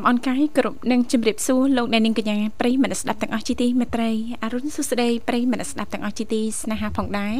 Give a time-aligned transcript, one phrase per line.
[0.00, 4.10] មអនុញ្ញាតលំអរកាយគ្រប់នឹងជម្រាបសួរលោកអ្នកនាងកញ្ញាប្រិយមិត្តស្ដាប់ទាំងអស់ជាទីមេត្រី
[4.42, 7.36] អរុនសុស្ដីប្រិយមិត្តស្ដាប់ទាំងអស់ជាទីស្នេហាផងដែរ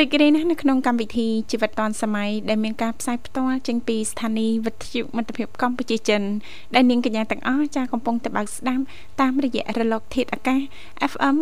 [0.00, 6.22] រីករាយណាស់នៅក្នុងកម្មវិធីជីវិតឌွန်សម័យដែលមានការផ្សាយផ្ទាល់ចេញពីស្ថានីយ៍វិទ្យុមិត្តភាពកម្ពុជាចិន
[6.74, 8.82] ដែលនាងកញ្ញាទាំងអស់ចាកំពុងតែបើកស្ដាប់
[9.20, 10.60] តាមរយៈរលកធាតុអាកាស
[11.12, 11.36] FM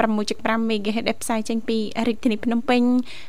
[0.00, 1.78] 96.5 MHz ដែលផ្សាយចេញពី
[2.08, 2.82] រាជធានីភ្នំពេញ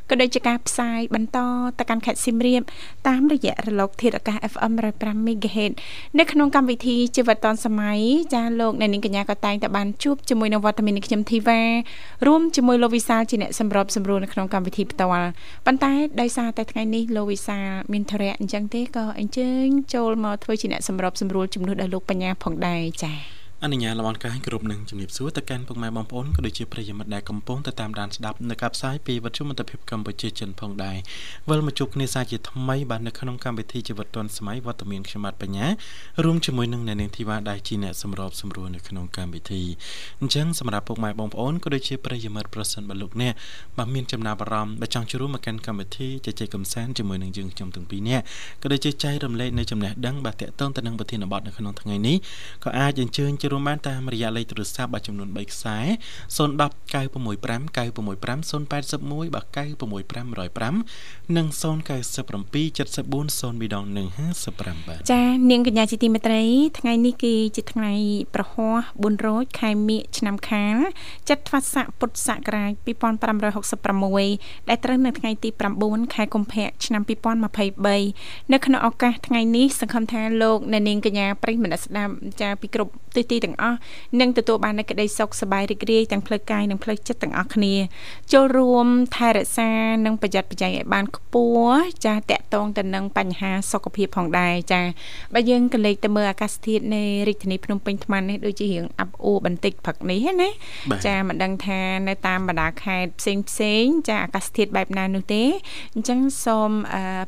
[0.09, 1.37] ក៏ដូចជាការផ្សាយបន្ត
[1.79, 2.61] ទៅកាន់ខេត្តសៀមរាប
[3.07, 5.73] តាមរយៈរលកធាតុអាកាស FM 105 MHz
[6.19, 7.99] នៅក្នុងកម្មវិធីជីវិតឌុនសម័យ
[8.33, 11.61] ចាលោកអ្នកនាងកញ្ញាក៏តែងតែបានជួបជាមួយនឹងវត្តមាននៃខ្ញុំធីវ៉ា
[12.27, 15.29] រួមជាមួយលោកវិសាលជាអ្នកសម្របសម្រួលនៅក្នុងកម្មវិធីផ្ទាល់
[15.65, 30.97] ប៉ុន្តែដោយសារតែថ្ងៃនេះលោកវិសាលមានធរៈអញ្ចឹងទេក៏អញ្ជើញចូលមកធ្វើជាអ្នកសម្របសម្រួលជំនួសដល់លោកបញ្ញាផងដែរចា៎ អនុញ្ញាតលំអរកាយគ្រប់នឹងជំរាបសួរទៅកាន់ពុកម៉ែបងប្អូនក៏ដូចជាប្រិយមិត្តដែលកំពុងទៅតាមដានស្ដាប់នៅការផ្សាយពីវិទ្យុមិត្តភាពកម្ពុជាចិនផងដែរ
[31.49, 35.65] វិលមកជួបគ្នាសាជាថ្មីបាទនៅក្នុងកម្មវិធីជីវិតឌွန်សម័យវត្តមានខ្ញុំបាទបញ្ញា
[36.23, 39.63] រួមជាមួយនឹងអ្នកនាងធីវ៉ាដែលជាអ្នកសម្របសម្រួលនៅក្នុងកម្មវិធី
[40.19, 43.33] អញ្ចឹងសម្រាប់ពុកម៉ែបងប្អូនក៏ដូចជាប្រិយមិត្តប្រសិនបើលោកអ្នក
[43.77, 48.23] បាទមានចំណាប់អារម្មណ៍បើចង់ចូលរួមមកកាន់កម្មវិធីជជែកកម្សាន្តជាមួយនឹងយើងខ្ញុំទាំងពីរនាក់
[48.61, 52.17] ក៏ដូចជាចែករំលែកនៅចំណេះដឹងបាទតកតងទៅនឹងប្រធានបទនៅក្នុងថ្ងៃនេះ
[52.63, 55.77] ក៏អាចអញ្ជើញចូលរួមបានតាមរយៈលេខទូរស័ព្ទបាទចំនួន3ខ្សែ
[56.37, 63.85] 010 965 965 081បាទ965 105និង097 74 02ដង
[64.33, 66.43] 155បាទចានាងកញ្ញាជាទីមេត្រី
[66.79, 67.91] ថ្ងៃនេះគឺជាថ្ងៃ
[68.35, 70.77] ប្រហ័ស4រោចខែមិញឆ្នាំខាល
[71.29, 72.71] ចត្វាស័កពុទ្ធសករាជ
[73.69, 75.49] 2566ដែលត្រូវនៅថ្ងៃទី
[75.81, 77.01] 9ខែកុម្ភៈឆ្នាំ
[77.85, 83.77] 2023នៅក្នុងឱកាសថ្ងៃនេះសង្ឃឹមថាលោកអ្នកនាងកញ្ញាប្រិយមិត្តស្ដាប់ចាពីគ្រប់ទិសទីទាំងអស់
[84.19, 87.73] និងទទួលបាននូវក្តីសុខសប្បាយរីករាយទាំងផ្លូវកាយនិងផ្លូវចិត្តទាំងអស់គ្នា
[88.33, 89.69] ចូលរួមថែរក្សា
[90.05, 94.81] និងប្រយ័ត្នប្រយែងឲ្យបានខ្ពស់ចាតកតងទៅនឹងបញ្ហាសុខភាពផងដែរចា
[95.33, 100.49] បើយើងក៏លេខទៅមើលអាកាសធាតុនៃរាជធានីភ្នំពេញថ្មនេះដូចជារៀងអាប់អួរបន្តិចព្រឹកនេះណា
[101.05, 105.43] ចាមិនដឹងថានៅតាមបណ្ដាខេត្តផ្សេងផ្សេងចាអាកាសធាតុបែបណានោះទេ
[105.95, 106.69] អញ្ចឹងសូម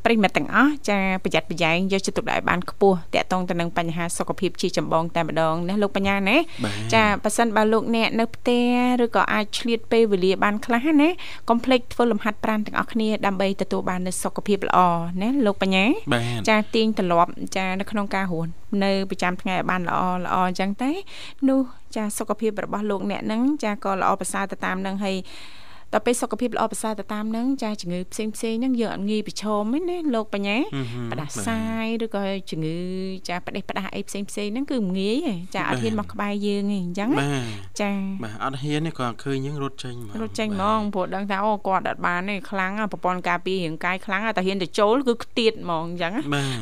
[0.05, 6.37] ប្រិមិត្តទាំងអស់ចាប្រយ័ត្នប្រយែងយកចិត្តទុកដាក់ឲ្យបានខ្ពស់តកតងទៅនឹងបញ្ហាសុខភាពជាចម្បងតែម្ដងណាលោកបញ្ញាណា
[6.93, 8.65] ចាប៉ះសិនបើលោកអ្នកនៅផ្ទះ
[9.03, 11.09] ឬក៏អាចឆ្លៀតពេលវេលាបានខ្លះណា
[11.49, 14.79] កុំភ្លេចធ្វើលំហាត់ប្រាណទាំងអស់គ្នាដើម្បីទទួលបាននូវសុខភាពល្អ
[15.21, 15.85] ណាលោកបញ្ញា
[16.49, 18.49] ចាទាញត្រឡប់ចានៅក្នុងការរស់
[18.83, 20.91] នៅប្រចាំថ្ងៃឲ្យបានល្អល្អអញ្ចឹងទេ
[21.49, 21.61] នោះ
[21.95, 25.15] ចាសុខភាពរបស់លោកអ្នកនឹងចាក៏ល្អប្រសើរទៅតាមនឹងហើយ
[25.93, 30.57] ដល់ពេលសុខភាពល្អប្រសើរទៅតាមហ្នឹងចាជំងឺផ្សេងផ្សេងហ្នឹងយើងអត់ងាយប្រឈមទេណាលោកបញ្ញា
[31.11, 32.77] ផ្ដាសាយឬក៏ជំងឺ
[33.29, 37.09] ចាផ្ដេសផ្ដាសអីផ្សេងផ្សេងហ្នឹងគឺងាយទេចាអត់ហ៊ានមកក្បែរយើងទេអញ្ចឹង
[37.81, 37.91] ចា
[38.23, 46.59] បាទអត់ហ៊ានទេគាត់ឃើញយើងរត់ចេញហ្មងរត់ចេញហ្មងព្រោះដឹងថាអូគាត់អត់បានទេខ្លាំងប្រព័ន្ធការពាររាងកាយខ្លាំងតែហ៊ានទៅចូលគឺខ្ទៀតហ្មងអញ្ចឹងបាទ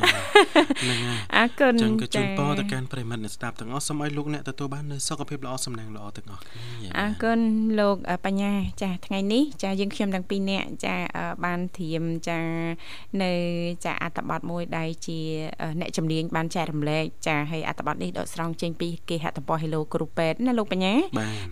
[0.84, 7.40] ហ្នឹងហើយអរគុណចឹងក៏ជូនពរទៅកាន់ប្រិមិត្តអ្នកស្ដាប់ទាំងអស់សូមឲ្យលោកអ្នកទទួលបាននូវសុខភាពល្អសំណាងល្អទាំងអស់គ្នាអរគុណ
[7.80, 10.95] លោកបញ្ញាចាថ្ងៃថ្ងៃនេះចាយើងខ្ញុំទាំងពីរនាក់ចា
[11.45, 12.39] បានធៀមចា
[13.23, 13.31] នៅ
[13.85, 15.19] ចាអត្ថបទមួយដែលជា
[15.79, 20.95] អ្នកជំនាញបានចែករំលែកចាហើយអត្ថបទនេះដកស្រង់ចេញពីគេហទំព័រ Hello គ្រូពេទ្យណាលោកបញ្ញា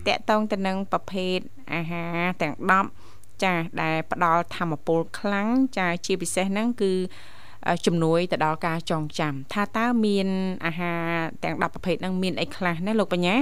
[0.06, 1.38] តកតងទៅនឹងប្រភេទ
[1.74, 2.54] អាហារទាំង
[2.98, 5.48] 10ចាដែលផ្ដល់ធម្មពលខ្លាំង
[5.78, 6.92] ចាជាពិសេសហ្នឹងគឺ
[7.86, 10.28] ជំនួយទៅដល់ការចងចាំថាតើមាន
[10.66, 11.02] អាហារ
[11.44, 13.36] ទាំង10ប្រភេទហ្នឹងមានអីខ្លះណាលោកបញ្ញា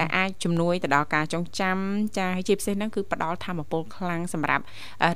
[0.00, 1.76] ដែលអាចជំនួយទៅដល់ការចងចាំ
[2.18, 4.64] ចាជាពិសេសហ្នឹងគឺផ្ដល់ធម៌ពលខ្លាំងសម្រាប់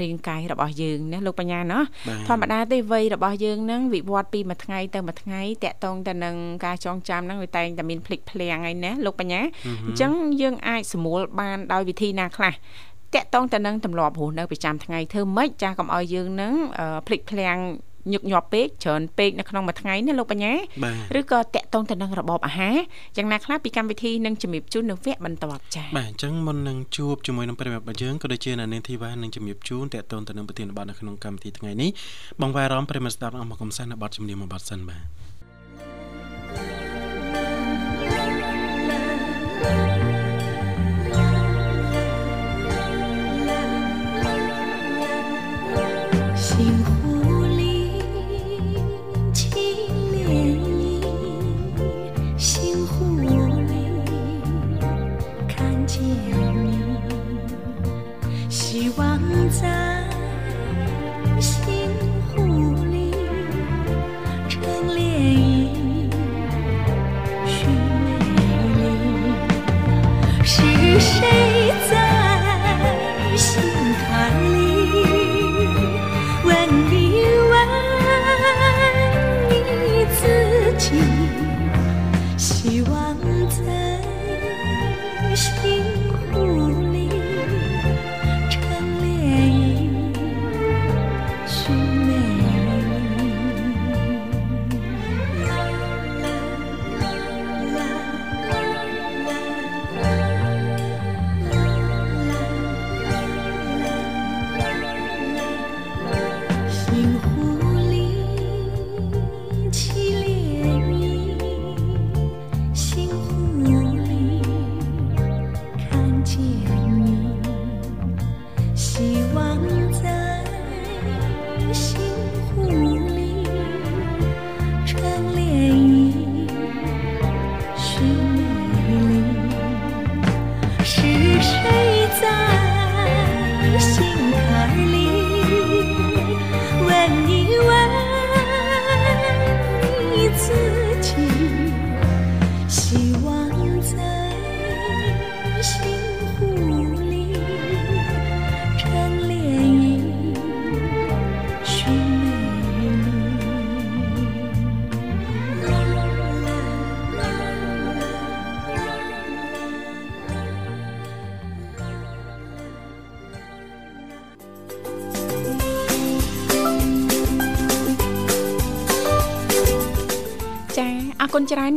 [0.02, 1.80] រាងកាយរបស់យើងណាលោកបញ្ញាណា
[2.28, 9.40] ធម្មតាទេវ័យរបស់យើងហ្នឹងវិវត្តពីមួយថ្ងៃទៅមួយថ្ងៃតកតងទៅនឹងការចងចាំហ្នឹងវាតែងតែមានភ្លេចភ្លាំងហើយណាលោកបញ្ញា
[9.86, 12.54] អញ្ចឹងយើងអាចសម្រួលបានដោយវិធីណាខ្លះ
[13.14, 16.52] តកតងទៅនឹងទម្លាប់រស់នៅប្រចាំថ្ងៃធ្វើម៉េចចាកុំឲ្យយើងនឹង
[17.06, 17.58] ភ្លេចភ្លាំង
[18.12, 20.52] ញឹកញាប់ពេកច្រើនពេកនៅក្នុងមួយថ្ងៃណាលោកបញ្ញា
[21.18, 22.76] ឬក៏តាក់ទងទៅនឹងរបបអាហារ
[23.16, 31.90] យ៉ាងណាខ្លះពីកម្មវិធីនឹងជំរាបជូននៅវគ្គបន្ទាប់ចា៎បាទអញ្ចឹងមុននឹងជួបជាមួយនឹងប្រិយមិត្តយើងក៏ដូចជានៅនាងធីវ៉ានឹងជំរាបជូនតាក់ទងទៅនឹងប្រធានបទនៅក្នុងកម្មវិធីថ្ងៃនេះ
[32.40, 35.04] បងវ៉ារ៉មប្រិយមិត្តស្ដាប់អស់មកកំសាន្តនៅបទជំនាញមួយបទសិនបាទ
[46.40, 47.09] 幸福。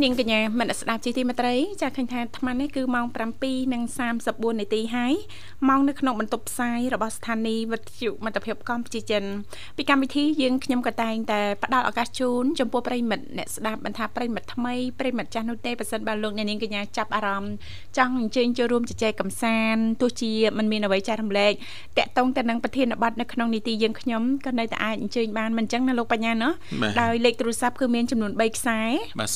[0.03, 3.05] ននាងកញ្ញាមនស្សស្ដាប់ជីទីមេត្រីចាឃើញថាអាត្មានេះគឺម៉ោង
[3.83, 5.13] 7:34នាទីហើយ
[5.69, 9.23] ម៉ោងនៅក្នុងបន្ទប់ផ្សាយរបស់ស្ថានីយ៍វិទ្យុមិត្តភាពកម្ពុជាចិន
[9.77, 17.53] ពីកម្មវិធីយើងខ្ញុំក៏តែងតែផ្ដល់ឱកាសជូនចំពោះប្រិមិត្តអ្នកស្ដាប់បន្តថាប្រិមិត្តថ្មីប្រិមិត្តចាស់នោះទេប៉ះសិនបើលោកអ្នកនាងកញ្ញាចាប់អារម្មណ៍
[17.97, 21.53] ចង់អញ្ជើញចូលរួមជជែកកម្សាន្តទោះជាมันមានអ្វីចែករំលែក
[21.97, 26.51] តាក់ទងទៅនឹងប្រធានបទនៅក្នុងនីតិយើងខ្ញុំក៏នៅតែអាចអញ្ជើញបានមិនអញ្ចឹងណាលោកបញ្ញាណោះ
[26.81, 28.79] បាទដោយលេខទូរស័ព្ទគឺមានចំនួន3ខ្សែ
[29.19, 29.29] បាទ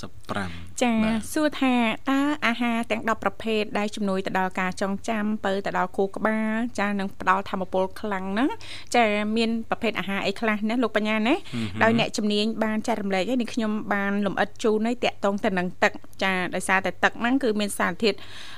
[0.02, 1.76] 55ចាបាទសួរថា
[2.10, 8.50] តើអាហារទាំង10ប្រភេទដែលជំនួយទៅដល់ការចងចាំពើទៅដល់ខួរក្បាលចានឹងផ្ដល់ធមពលខ្លាំងហ្នឹង
[8.96, 9.06] ចា
[9.38, 11.36] មានប្រភេទអាហារអីខ្លះណាលោកបញ្ញាណា
[11.84, 15.94] ដោយអ្នកជំនាញបានចែករំលែកឲ្យនេះខ្ញុំបានលំអិតជូនឲ្យតាក់ទងទៅនឹងទឹក
[16.24, 18.56] ចាដោយសារតែទឹកហ្នឹងគឺមានសារធាតុអឺ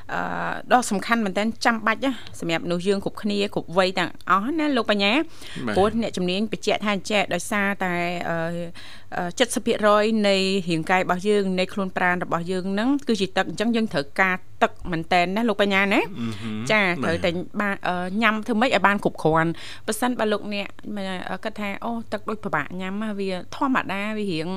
[0.74, 5.12] ដ៏សំខាន់មែនទែនចាំបាច់ណាសម្រាប់មនុស្សយើងគ្រប់គ្នាគ្រប់វ័យទាំងអស់ណាលោកបញ្ញា
[5.68, 7.94] បាទព្រោះអ្នកជំនាញបញ្ជាក់ថាអញ្ចេះដោយសារតែ
[8.30, 8.38] អឺ
[9.16, 10.36] អឺ70%នៃ
[10.70, 17.30] រាងកាយរបស់យើងនៃខ្លួនប្រាណរបស់យើងហ្នឹងគឺជាទឹកអញ្ចឹងយើងត្រូវការទឹកមែនតែនណាលោកបញ្ញាណាអឺហឹមចាត្រូវបាទតែ
[17.62, 19.52] បានអឺញ៉ាំធ្វើម៉េចឲ្យបានគ្រប់គ្រាន់
[19.88, 20.68] ប៉ះសិនបើលោកអ្នក
[21.44, 24.48] គិតថាអូទឹកដូចពិបាកញ៉ាំហ่ะវាធម្មតាវារៀង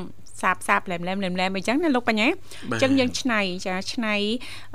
[0.41, 2.29] សាបសាបឡែមឡែមឡែមឡែមអញ្ចឹងណាលោកបញ្ញា
[2.71, 4.15] បាទអញ្ចឹងយើងឆ្នៃចាឆ្នៃ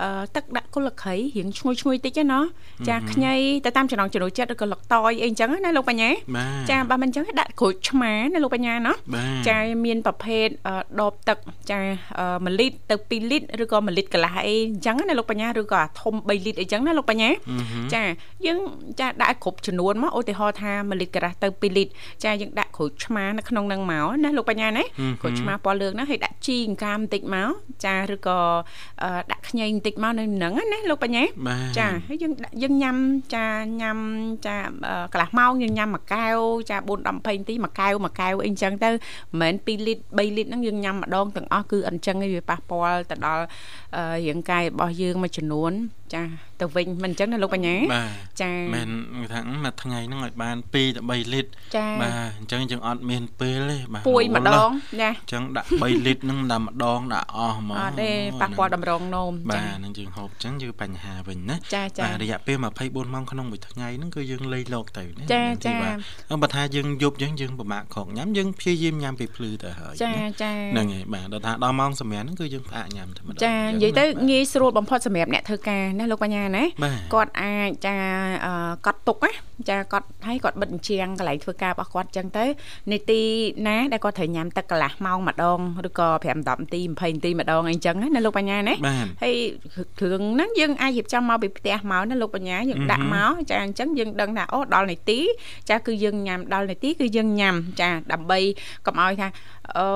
[0.02, 2.40] អឺទឹកដាក់គុលខីរៀងឈ្ងុយឈ្ងុយតិចណា
[2.90, 3.34] ចាខ្ញី
[3.66, 11.38] ទៅតាមចំណង់ចំណូលចិត្តឬក៏លឹកតយអីអញ្ចឹងណាលោកបញ្ញាបាទចាបើមិនអញ្ចឹងដាក់ក្រូចឆ្មាណាលោកបញ្ញាណាបាទចាមានប្រភេទអឺដបទឹក
[11.72, 11.80] ចា
[12.20, 17.36] អឺ1លីត្រទៅ2លីត្រឬក៏1លីត្រកន្លះអីអញ្ចឹងណាលោកបញ្ញាឬក៏អាធំ3លីត្រអីអញ្ចឹងណាលោកបញ្ញាអឺ
[17.72, 18.04] ហឹមចា
[18.46, 18.60] យើង
[19.00, 21.94] ចាដាក់គ្រប់ចំនួនមកឧទាហរណ៍ថា1លីត្រការ៉ាស់ទៅ2លីត្រ
[22.24, 27.50] ចាយើងដាក់ក្រូចឆ្មានៅក្នុងនឹងមកណាលោកបញ្ញាណាហឹមក្រូចឆ្មាពណ៌លឿងហ្នឹងហើយដាក់ជីអង្កាមបន្តិចមក
[27.86, 28.40] ចាឬក៏
[29.04, 32.98] អឺដាក់ខ្ញីបន្តិចមកនៅនឹងណាលោកបញ្ញាបាទចាហើយយើងដាក់យើងញ៉ាំ
[33.36, 33.46] ចា
[33.82, 33.98] ញ៉ាំ
[34.46, 34.56] ចា
[34.88, 36.38] អឺកន្លះម៉ោងយើងញ៉ាំមួយកែវ
[36.70, 43.44] ចា4 10 20នាទីមួយកែវមួយកែវអីអញ្ចឹងទៅមិនមែន2លីត្រ3លីត្រហ្នឹងយើងញ៉ាំម្ដងទាំងអស់គឺអញ្ចឹងឯងវាប៉ះពាល់ទៅដល់
[43.87, 43.87] អឺ
[44.28, 45.72] រាងកាយរបស់យើងមួយចំនួន
[46.16, 46.24] ចា
[46.62, 48.90] ទៅវិញមិនអញ្ចឹងណាលោកបញ្ញាបាទចាមែន
[49.22, 54.70] គេថាមួយថ្ងៃហ្នឹងឲ្យបាន2ទៅ3លីត្រចាបាទអញ្ចឹងយើងអត់មានពេលទេបាទពួយម្ដង
[55.02, 77.96] ចាអញ្ចឹងដាក់3លីត្រហ្នឹងដាក់ម្ដងដាក់អស់ហ្មងអត់ទេប៉ះពាល់តម្រងនោមបាចាទហ្នឹងយើងហូបអញ្ចឹងគឺបញ្ហាវិញណាចាចាបាទរយៈពេល24ម៉ោងក្នុងមួយថ្ងៃហ្នឹងគឺយើងលៃលោកទៅណាចាចាបាទបើថាយើងយប់អញ្ចឹងយើងពិបាកក្រកញ៉ាំយើងព្យាយាមញ៉ាំពេលភ្លឺទៅហើយចាណាចាហ្នឹងហើយបាទដល់ថាដល់ម៉ោងសម្រាប់ហ្នឹងគឺយើងផ្អាកញ៉ាំតែម្ដងចានិយាយទៅងាយស្រួលបំផុតសម្រាប់អ្នកធ្វើការណាលោកបញ្ញាណាបាទគាត់អាចចា
[78.46, 78.52] អឺ
[78.86, 79.32] កត់ទុកណា
[79.70, 82.46] ចាគាត់ឲ្យគាត់បិទអញ្ជាងកន្លែងធ្វើការរបស់គាត់អញ្ចឹងទៅ
[82.92, 83.22] នីតិ
[83.68, 89.36] ណាដែលគាត់ត្រូវញ៉ាំទឹកកន្លះម៉ោងម្ដងឬក៏5 10នាទី20នាទីម្ដងអីចឹងណាលោកបញ្ញាណាបាទហើយ
[90.00, 95.20] គ្រឿងហ្នឹងយើងអាចរៀបចំមកពីផ្ទះមកណាលោកបញ្ញាយើងដាក់មកចាអញ្ចឹងយើងដឹងថាអូដល់នាទី
[95.70, 98.40] ចាគឺយើងញ៉ាំដល់នាទីគឺយើងញ៉ាំចាដើម្បី
[98.86, 99.28] កុំឲ្យថា
[99.78, 99.88] អូ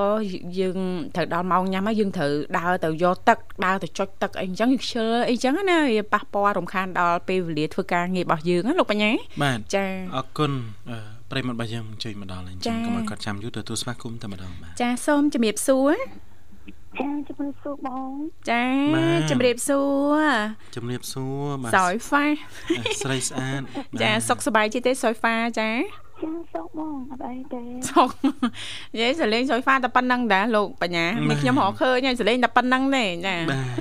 [0.60, 0.78] យើង
[1.16, 9.12] ត្រូវដល់ម៉ោងញ៉ាំហើយយើងត្រូវដើរទៅយកទឹកដើរទៅចុចទឹកអីអញ្ចឹងយើងខ្ជិលអីចឹងណាវាប៉ះពាល់រំខានដល់ពេលវេលាធ្វើការងាររបស់យើងណាលោកបញ្ញា
[9.44, 9.86] បាទចា
[10.16, 10.52] អរគុណ
[10.92, 10.98] អឺ
[11.32, 15.94] ប្រិយមិត្តរបស់យើងជួយមកដល់ហើយអញ្ចឹងចា៎កុំឲ្យគាត់ចាំយូរទទួលស្វាគមន៍តែម្ដងបាទចាសូមជំរាបសួរ
[17.00, 18.12] ចាជំរាបសួរបង
[18.50, 18.64] ចា
[18.96, 19.82] បាទជំរាបសួ
[20.20, 20.26] រ
[20.76, 22.26] ជំរាបសួរបាទសយហ្វា
[22.70, 23.62] អឺស្រីស្អាត
[24.02, 25.70] ចាបាទសុខសប្បាយជាទេសយហ្វាចា
[26.24, 28.10] ចាសោកបងអត់អីទេសុខ
[28.94, 33.80] និយាយសលេងសយហ្វាតែប៉ុណ្្នឹងដែរលោកបញ្ញានេះខ្ញុំរកឃើញហើយសលេងតែប៉ុណ្្នឹងទេចាបាទ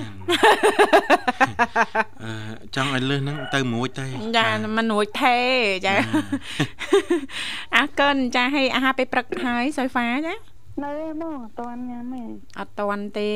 [2.24, 2.32] អឺ
[2.74, 4.06] ចង់ឲ្យលឺហ្នឹងទៅមួយទេ
[4.36, 5.36] ចាបាទមិនរួចទេ
[5.86, 5.94] ចា
[7.76, 10.34] អរគុណចាឲ្យអាហារពេលព្រឹកហើយសយហ្វាចា
[10.84, 12.22] នៅឯបងអត់តាន់ញ៉ាំទេ
[12.58, 13.32] អត់តន់ទេ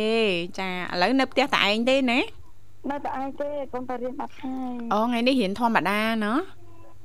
[0.58, 2.20] ចាឥឡូវនៅផ្ទះតែឯងទេណា
[2.90, 6.38] នៅតែឯងទេកូនទៅរៀនបាត់ថ្ងៃអូថ្ងៃនេះរៀនធម្មតាណោះ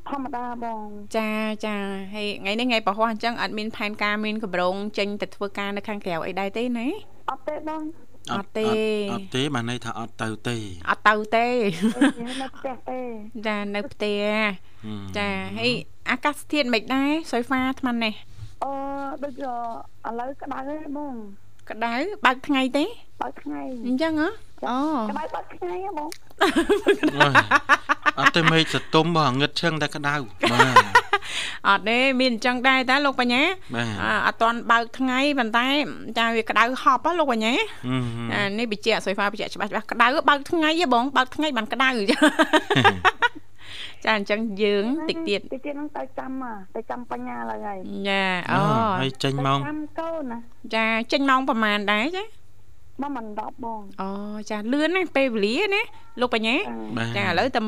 [0.10, 0.86] ធម្មតាបង
[1.18, 1.32] ចា
[1.66, 1.76] ចា
[2.14, 6.88] ហើយថ្ងៃនេះថ្ងៃប្រហោះអញ្ចឹងអត់មានផែនការមានកម្រងចេញទៅធ្វើការនៅខាងក្រៅអីដែរទេណា
[7.30, 7.84] អត់ទេបង
[8.34, 8.70] អត់ទេ
[9.14, 10.58] អត់ទេបានន័យថាអត់ទៅទេ
[10.90, 11.48] អត់ទៅទេ
[12.42, 13.00] នៅផ្ទះទេ
[13.48, 14.22] ចានៅផ្ទះ
[14.86, 15.72] ហឹមចាហើយ
[16.12, 18.14] អាកាសធាតុមិនដែរសុយហ្វាអាត្មានេះ
[18.64, 18.72] អឺ
[19.24, 21.16] ដូចឥឡូវក្តៅទេបង
[21.72, 21.94] ក្តៅ
[22.26, 22.86] បើកថ្ងៃទេ
[23.22, 24.30] បើកថ្ងៃអញ្ចឹងហ៎
[24.70, 24.78] អូ
[25.10, 26.10] ក្តៅបើកថ្ងៃហ៎បង
[26.42, 27.34] អើយ
[28.20, 30.16] អត់ទេមេឃសតុំបងងឹតឈឹងតែក្តៅ
[30.52, 30.76] បាទ
[31.68, 33.44] អត់ទេមានអញ្ចឹងដែរតាលោកបញ្ញា
[33.76, 35.66] បាទអ่าអត់ទាន់បើកថ្ងៃប៉ុន្តែ
[36.18, 37.54] ចាវាក្តៅហប់ហ៎លោកបញ្ញា
[37.88, 41.90] ហឹមអានេះបញ្ជាក់សុយហ្វាបញ្ជាក់ច្បាស់ច្បាស់ក្តៅបើកថ្ងៃហ៎បងបើកថ្ងៃបានក្តៅ
[44.06, 47.78] ចាអញ្ចឹងយើងតិចទៀតតិចទៀតហ្នឹងទៅចាំហ่ะទៅចាំបញ្ញាឡើយហើយ
[48.10, 48.60] ចាអូ
[49.02, 50.38] ហើយចេញទៅម៉ោងចាំកូនណា
[50.76, 52.24] ចាចេញម៉ោងប្រហែលដែរចា
[53.02, 54.10] មកមិន10បងអូ
[54.50, 55.82] ចាលឿនណាស់ពេលវេលាណា
[56.22, 56.56] លោកបញ្ញា
[56.98, 57.62] បាទចាឥឡូវតែ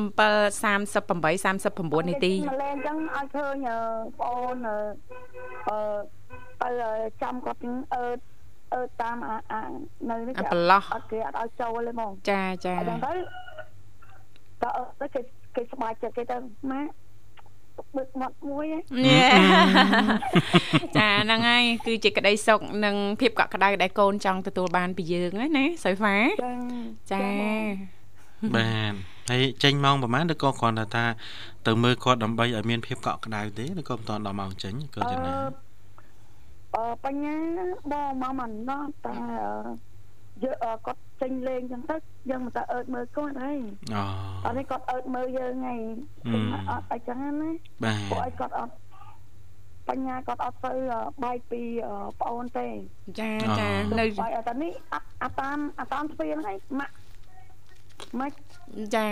[0.62, 3.78] 7:38 39នាទីមកលេងអញ្ចឹងឲ្យឃើញអឺ
[4.20, 4.76] បងអូនអឺ
[5.68, 5.78] អឺ
[6.62, 6.68] ទៅ
[7.22, 8.02] ចាំគាត់អឺ
[8.74, 9.60] អឺតាមអាអា
[10.10, 13.12] នៅនេះអាប្រឡោះអត់គេអត់ឲ្យចូលទេបងចាចាអញ្ចឹងទៅ
[14.62, 15.20] តើអឺទៅគេ
[15.54, 16.36] គេស្បាច់ចិត្តគេទៅ
[16.70, 16.92] ម៉ាក់
[17.96, 19.28] បឹកមាត់មួយហ៎ញ៉ែ
[20.96, 26.58] ចាហ្នឹងហើយគឺជាក្តីសុខនិងភាពកក់ក្ដៅដែលកូនចង់ទទួលបានពីយើងហ្នឹងណាសុយហ្វាចឹង
[27.12, 27.24] ចា
[28.56, 28.94] បាទ
[29.30, 31.04] ហើយចេញម៉ោងប្រហែលឬក៏គ្រាន់តែថា
[31.66, 35.32] ទៅមើលគាត់ដើម្បីឲ្យមានភាពកក់ក្ដៅទេឬក៏មិនតាន់ដល់ម៉ោងចេញក៏អឺយ៉ាងណា
[36.76, 37.36] អឺបញ្ញា
[37.92, 39.70] បងមកមិនដល់តែអឺ
[40.42, 41.96] យើងអឺគាត់ចេញលេងចឹងទៅ
[42.30, 43.58] យើងមិនតែអើតមើលគាត់ហើយ
[43.94, 44.02] អូ
[44.44, 45.80] អត់នេះគាត់អើតមើលយើងហើយ
[46.30, 47.50] ហឹមអត់អញ្ចឹងណា
[47.84, 48.74] បាទពួកឲ្យគាត់អត់
[49.88, 50.72] បញ្ញាគាត់អត់ទៅ
[51.24, 51.62] បាយពី
[52.20, 52.68] ប្អូនទេ
[53.20, 56.94] ចាចានៅបាយអត់តែនេះអត់អាតាមអាតាមទ្វារហ្នឹងឯងម៉ាក់
[58.20, 58.36] ម៉ាក់
[58.96, 59.06] ចា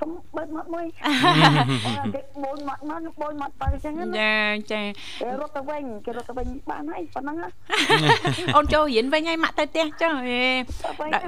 [0.00, 4.34] សុំបើកមាត់មួយអូគេបូនមាត់មកបូនមាត់ទៅអញ្ចឹងណាចា
[4.72, 4.82] ចា
[5.20, 7.48] គេរត់ទៅវិញគេរត់ទៅវិញបានហើយប៉ុណ្ណឹងណា
[8.56, 10.44] អូនចូលរៀនវិញហើយម៉ាក់ទៅផ្ទះចុះអេ
[10.84, 11.26] ទៅវិញដាក់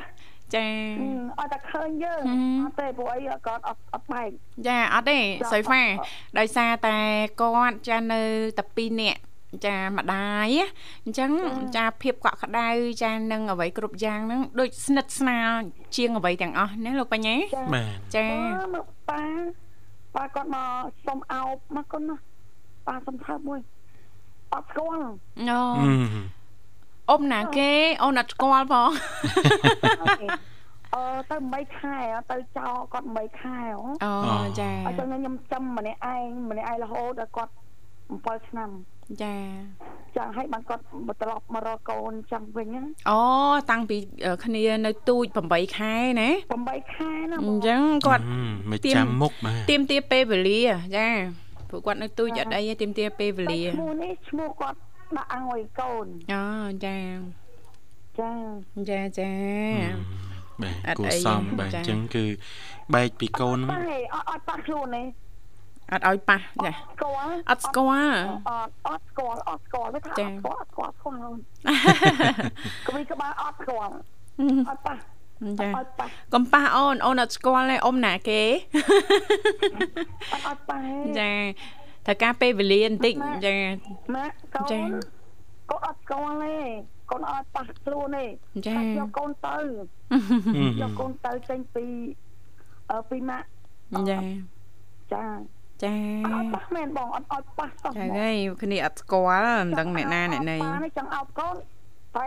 [0.54, 0.66] ចា
[1.40, 4.30] អត់តែឃើញយើងហឹមអត់ទេពួកអីគាត់អត់អត់បែក
[4.68, 5.18] ចាអត់ទេ
[5.52, 5.82] សុយហ្វា
[6.38, 6.96] ដោយសារតែ
[7.40, 8.22] គាត់ចានៅ
[8.58, 9.20] តែ2នាក់
[9.66, 10.66] ចាម្ដាយណា
[11.04, 11.30] អញ្ចឹង
[11.76, 12.68] ចាភាពកក់ក្ដៅ
[13.02, 15.50] ចានឹងអ្វីគ្រប់យ៉ាងហ្នឹងដូចស្និទ្ធស្នាល
[15.96, 19.22] ជាងអ្វីទាំងអស់ណាលោកបញ្ញាចាបាទចាអឺមកប៉ា
[20.14, 22.16] ប៉ាគាត់មកសុំអោបមកគុណណា
[22.86, 23.60] ប៉ាសុំថើបមួយ
[24.52, 25.06] អត់ស្គាល់
[25.50, 26.16] អូហឹម
[27.10, 27.70] អ៊ំណាគេ
[28.02, 28.90] អូនអត់ស្គាល់ផង
[30.94, 33.70] អឺទៅ8ខែហ៎ទៅចោលគាត់8ខែហ៎
[34.04, 34.12] អូ
[34.60, 37.52] ចាអញ្ចឹងខ្ញុំចាំម្នាក់ឯងម្នាក់ឯងរហូតដល់គាត់
[37.98, 38.70] 7ឆ្នាំ
[39.22, 39.34] ចា
[40.16, 43.20] ចាឲ្យបានគាត់មកត្រឡប់មករកកូនចាំវិញណាអូ
[43.70, 43.96] តាំងពី
[44.26, 46.28] អឺគ្នានៅទូច8ខែណា
[46.62, 50.60] 8ខែណាអបងញ្ចឹងគាត់ហឹមមិនទៀមចាំមុខបាទទៀមទាពេលវេលា
[50.96, 51.08] ចា
[51.68, 54.78] ព្រោះគាត់នៅទូចអត់អីទេទៀមទាពេលវេលាឈ្មោះនេះឈ្មោះគាត់
[55.16, 56.44] ដាក់ឲ្យកូនអូ
[56.84, 56.98] ចា
[58.18, 58.30] ចា
[58.90, 59.32] ចាចា
[60.62, 62.25] បាទអត់គួរអីសមបាទចាអញ្ចឹងគឺ
[62.94, 63.78] បែកពីកូនប៉ា
[64.14, 65.02] អត់អត់ប៉ាខ្លួនទេ
[65.92, 68.16] អត់ឲ្យប៉ះចាស្គាល់អត់ស្គាល់
[68.48, 71.38] អត់អត់ស្គាល់អត់ស្គាល់ទេថាអចាត់ស្គាល់អត់ស្គាល់ស្គាល់អូន
[72.86, 73.92] ក្បីក្បាលអត់ស្គាល់
[74.68, 74.94] អត់ប៉ា
[75.60, 78.42] ចាអត់ប៉ាកំប៉ះអូនអូនអត់ស្គាល់ទេអ៊ំណាគេ
[80.32, 80.78] អត់អត់ប៉ា
[81.18, 81.30] ចា
[82.06, 83.14] ត្រូវការពេលវេលាបន្តិច
[83.46, 83.56] ចា
[84.14, 84.88] ម៉ាក់កូចាន
[85.70, 86.56] កូនអត់ស្គាល់ទេ
[87.10, 88.25] កូនអត់ប៉ះខ្លួនទេ
[88.66, 89.56] ចាតែយកកូនទៅ
[90.54, 91.86] ហឹមយកកូនទៅចេញពី
[92.90, 93.46] អឺពីម៉ាក់
[94.10, 94.18] ចា
[95.12, 95.25] ចា
[95.84, 95.94] ចា
[96.34, 101.54] អត់ប៉ះមែនបងអត់អត់ប៉ះសោះចាហើយគ្នាអត់ស្គាល់មិនដឹងអ្នកណាអ្នកណីប៉ានេះចង់អោបកូន
[102.16, 102.26] តែ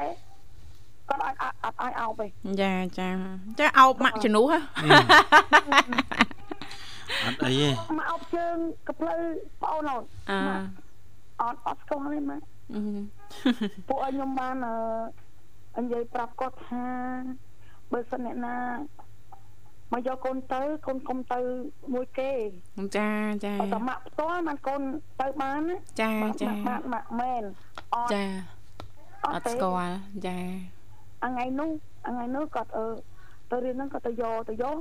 [1.09, 2.27] គាត់អត់អត់ឲ្យអោបទេ
[2.61, 3.09] ចាចា
[3.59, 4.59] ចាអោបម៉ាក់ជំនួសហ៎
[7.25, 8.55] អត់អីទេមកអោបជើង
[8.87, 9.19] កផ្លូវ
[9.61, 10.37] បងអូនអត់អឺ
[11.41, 12.81] អត់អត់ស្គាល់ទេម៉ាក់អឺ
[13.87, 14.55] ពួកឲ្យខ្ញុំបាន
[15.75, 16.85] អឺនិយាយប្រាប់គាត់ថា
[17.91, 18.57] បើសិនអ្នកណា
[19.93, 21.39] មកយកកូនទៅកូនកុំទៅ
[21.93, 22.31] មួយគេ
[22.97, 23.09] ចា
[23.45, 24.81] ចាបើតែម៉ាក់ផ្ទាល់បានកូន
[25.21, 27.43] ទៅបានណាចាម៉ាក់ចាម៉ាក់ម៉ាក់មែន
[27.93, 28.23] អត់ចា
[29.25, 29.97] អត់ស្គាល់
[30.27, 30.37] ចា
[31.23, 31.69] ថ្ងៃនោះ
[32.07, 32.85] ថ្ងៃនោះគាត់អឺ
[33.51, 34.75] ទៅរៀនហ្នឹងគាត់ទៅយកទៅយក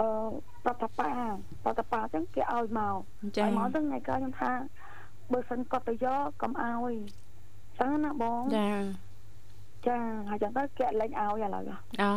[0.00, 0.08] អឺ
[0.64, 1.10] ប្រតប៉ា
[1.64, 2.96] ប្រតប៉ាអញ្ចឹងគេឲ្យមក
[3.36, 4.52] ចាឲ្យមកទៅថ្ងៃក្រោយខ្ញុំថា
[5.32, 6.94] បើសិនគាត់ទៅយកកុំឲ្យ
[7.78, 8.70] ចឹងណាបងចា
[9.86, 9.98] ចា
[10.30, 11.62] ហើយចឹងទៅគេអត់លែងឲ្យឥឡូវ
[12.02, 12.10] អូ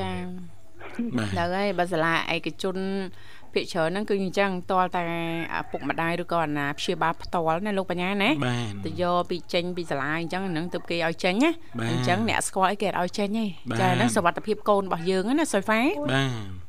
[0.00, 0.12] ចា
[1.16, 2.76] បាទហ្នឹងហើយបើសាលាឯកជន
[3.54, 5.02] ភាគច្រើនហ្នឹងគឺអញ្ចឹងតលតែ
[5.58, 15.80] ឪពុកម្ដាយឬក៏អាណាព្យាបាលផ្ទាល់ណាលោកបញ្ញាណាបាទទៅយកពីចេញពីសាលាអញ្ចឹងហ្នឹងទើបគេឲ្យចេញណាបាទអញ្ចឹងអ្នកស្គាល់អីគេអត់ឲ្យចេញទេបាទចាហ្នឹងសុវត្ថិភាពកូនរបស់យើងណាសុយហ្វា
[16.12, 16.26] បា
[16.64, 16.67] ទ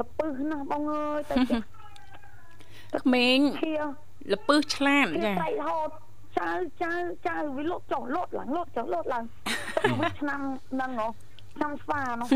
[0.00, 1.60] ទៅពឹសណាស់បងអើយទៅចេះ
[3.02, 3.74] ក្មេងធៀ
[4.32, 5.90] លពឹសឆ្លាតគេចាត្រៃរហូត
[6.38, 6.50] ចៅ
[6.82, 6.92] ចៅ
[7.26, 9.24] ចៅវាលោតចុះលោតឡើងលោតចុះលោតឡើង
[9.84, 10.40] ទៅវាឆ្នាំ
[10.72, 11.08] ហ្នឹងហ៎
[11.60, 12.28] ឆ្នាំស្វានោះ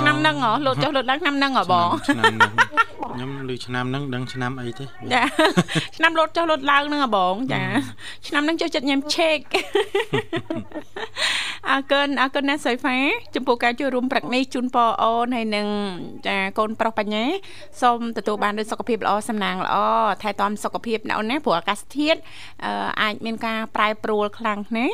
[0.00, 5.22] ឆ្នាំហ្នឹងហ៎លោតចុះលោតឡើងឆ្នាំហ្នឹងហ៎បងឆ្នាំហ្នឹងខ្ញុំឮឆ្នាំហ្នឹងដឹងឆ្នាំអីទេចា
[5.96, 7.62] ឆ្នាំលោតចុះលោតឡើងហ្នឹងហ៎បងចា
[8.26, 9.38] ឆ្នាំហ្នឹងចូលចិត្តញ៉ាំឆេក
[11.70, 12.98] អរគុណអរគុណណាស់សុយហ្វា
[13.34, 15.66] ចំពោះការចូលរួមព្រឹកនេះជូនពរអូនហើយនឹង
[16.26, 17.24] ចាកូនប្រុសបញ្ញា
[17.82, 19.76] សូមទទួលបាននូវសុខភាពល្អសំណាងល្អ
[20.22, 22.18] ថែទាំសុខភាពណាអូនណាព្រោះអាកាសធាតុ
[22.64, 24.88] អឺអាចមានការប្រែប្រួលខ្លាំងណា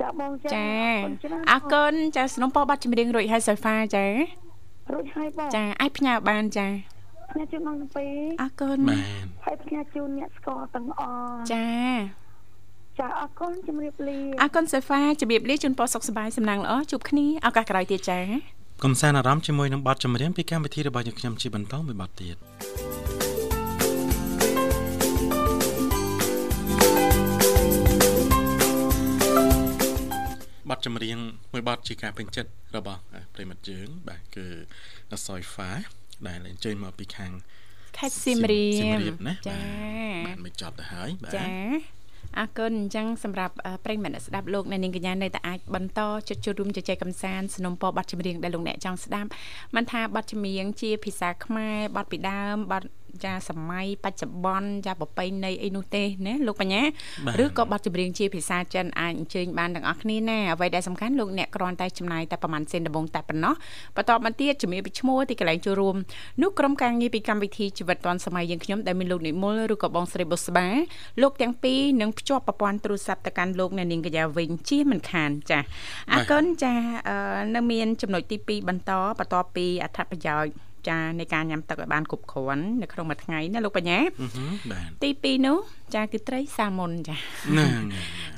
[0.00, 4.06] ចាបងចាចាអរគុណច្រើនអរគុណចាสนុំពរបាត់ចម្រៀងរួចហើយសូហ្វាចា
[4.92, 6.66] រួចហើយបងចាអាចផ្ញើបានចា
[7.30, 9.04] ផ្ញើជូនបងទាំងពីរអរគុណបាទ
[9.44, 11.68] ហើយផ្ញើជូនអ្នកស្គាល់ទាំងអស់ចា
[12.98, 18.20] ចាអរគុណជំរាបលាអរគុណសូហ្វាជម្រាបលាជូនពរសុខសប្បាយសំណាងល្អជួបគ្នាឱកាសក្រោយទៀតចា
[18.84, 22.36] កំសាន្តអារម្មណ៍ជាមួយនឹងបទចម្រៀងពីកម្មវិធីរបស់យើងខ្ញុំជាបន្តមួយបទទៀត
[30.70, 31.18] បទចម្រៀង
[31.52, 33.00] មួយបទជាការពេញចិត្តរបស់
[33.34, 34.46] ប្រិមិត្តយើងបាទគឺ
[35.12, 35.70] អសយហ្វា
[36.28, 37.32] ដែលអញ្ជើញមកពីខាង
[37.98, 39.58] ខេត្តសៀមរាសៀមបរាបណាចា
[40.26, 41.44] បាទមិនចប់ទៅហើយបាទចា
[42.38, 49.28] អរគុណអញ្ចឹងសម្រាប់អឺប្រិយមិត្តអ្នកស្ដាប់លោកអ្នកនាងកញ្ញានៅតែអាចបន្តជិតជួបរួមជជែកកម្សាន្តสนុំពរប័ណ្ណចម្រៀងដែលលោកអ្នកចង់ស្ដាប់
[49.76, 52.86] មិនថាប័ណ្ណចម្រៀងជាភាសាខ្មែរប័ណ្ណពីដើមប័ណ្ណ
[53.24, 56.82] ចាសម័យបច្ចុប្បន្នចាប្រពៃណីអីនោះទេណាលោកបញ្ញា
[57.26, 63.54] បាទឬក៏ប័ណ្ណចម្រៀងជាភាសាចិនអាចអញ្ជើញបានទាំងអស់គ្នាណាអ្វីដែលសំខាន់លោកអ្នកគ្រាន់តែចំណាយតែប្រហែលសេនដំបងតែប៉ុណ្ណោះ
[63.96, 65.96] បន្តមកទៀតជំរាបពីឈ្មោះទីកន្លែងចូលរួម
[66.42, 70.66] នោះក្រុមការងារពីកម្មវិធីជីវិតឌွန်សម័យយើងខ្ញុំដែលមានលោកនិមលឬក៏បងស្រីបុស្បា
[71.22, 75.60] លោកទាំងពីរនឹងភ្ជាប់ប្រព័ន្ធទូរស័ព្ទទៅកាន់លោកអ្នកនាងកញ្ញាវិញជាមិនខានចា
[76.12, 76.74] អរគុណចា
[77.08, 77.16] អឺ
[77.54, 85.58] នៅមានចំណុចទី2បន្តបន្ទាប់ពីអត្ថប្រយោជន៍ ចានៃការញ៉ាំទឹកឲ្យបានគ្រប់គ្រាន់នៅក្នុងមួយថ្ងៃណាលោកបញ្ញាអឺហឺបាទទី2នោះ
[85.94, 87.82] ចាគឺត្រីសាម៉ុនចាហ្នឹង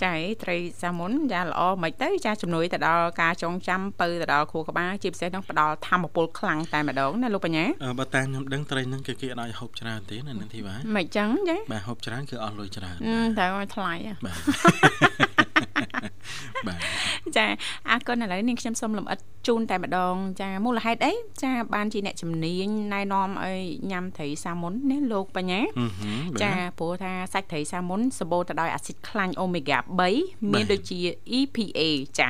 [0.02, 15.35] ចាឯត្រីសាមុនចាល្អមិនទៅចាជំនួយទៅដល់ការចងចាំពៅទៅដល់ខួរក្បាលជាពិសេសនោះផ្ដល់ធម្មពលខ្លាំងតែម្ដងណាលោកបញ្ញាអឺបើតាមខ្ញុំដឹងត្រីហ្នឹងគឺគេអត់ឲ្យហូបច្រើនទេនៅនឹងធីវ៉ាមិនចឹងចាបាទហូបច្រើនគឺអស់លុយច្រើនអឺតែឲ្យថ្លៃហ៎បាទ
[16.66, 16.78] បាទ
[17.36, 17.46] ចា
[17.90, 29.78] អរគុណឥឡូវនាងខ្ញុំសូមលំអិតជូនតែម្ដង ចាមូលហេតុអីចាបានជាអ្នកជំនាញណែនាំឲ្យញ៉ាំត្រីសាមុនណាលោកបញ្ញាអឺហឺបាទចាព្រោះថាសាច់ត្រីសាមុនសម្បូរទៅដោយអាស៊ីតខ្លាញ់អូមេហ្គា
[30.16, 30.98] 3មានដូចជា
[31.38, 31.80] EPA
[32.18, 32.28] ចា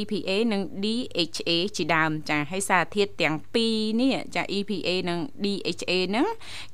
[0.00, 6.26] EPA និង DHA ជាដើមចាហើយសារធាតុទាំងពីរនេះចា EPA និង DHA ហ្នឹង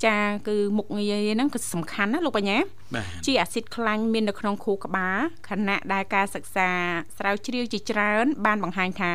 [0.05, 0.17] ចា
[0.49, 2.59] គឺមុខងារហ្នឹងគឺសំខាន់ណាលោកបញ្ញា
[2.95, 6.69] បាទជាអាស៊ីតខ្លាញ់មាននៅក្នុងខួរក្បាលខណៈដែលការសិក្សា
[7.19, 9.13] ស្រាវជ្រាវជាច្រើន បានបង្ហាញថា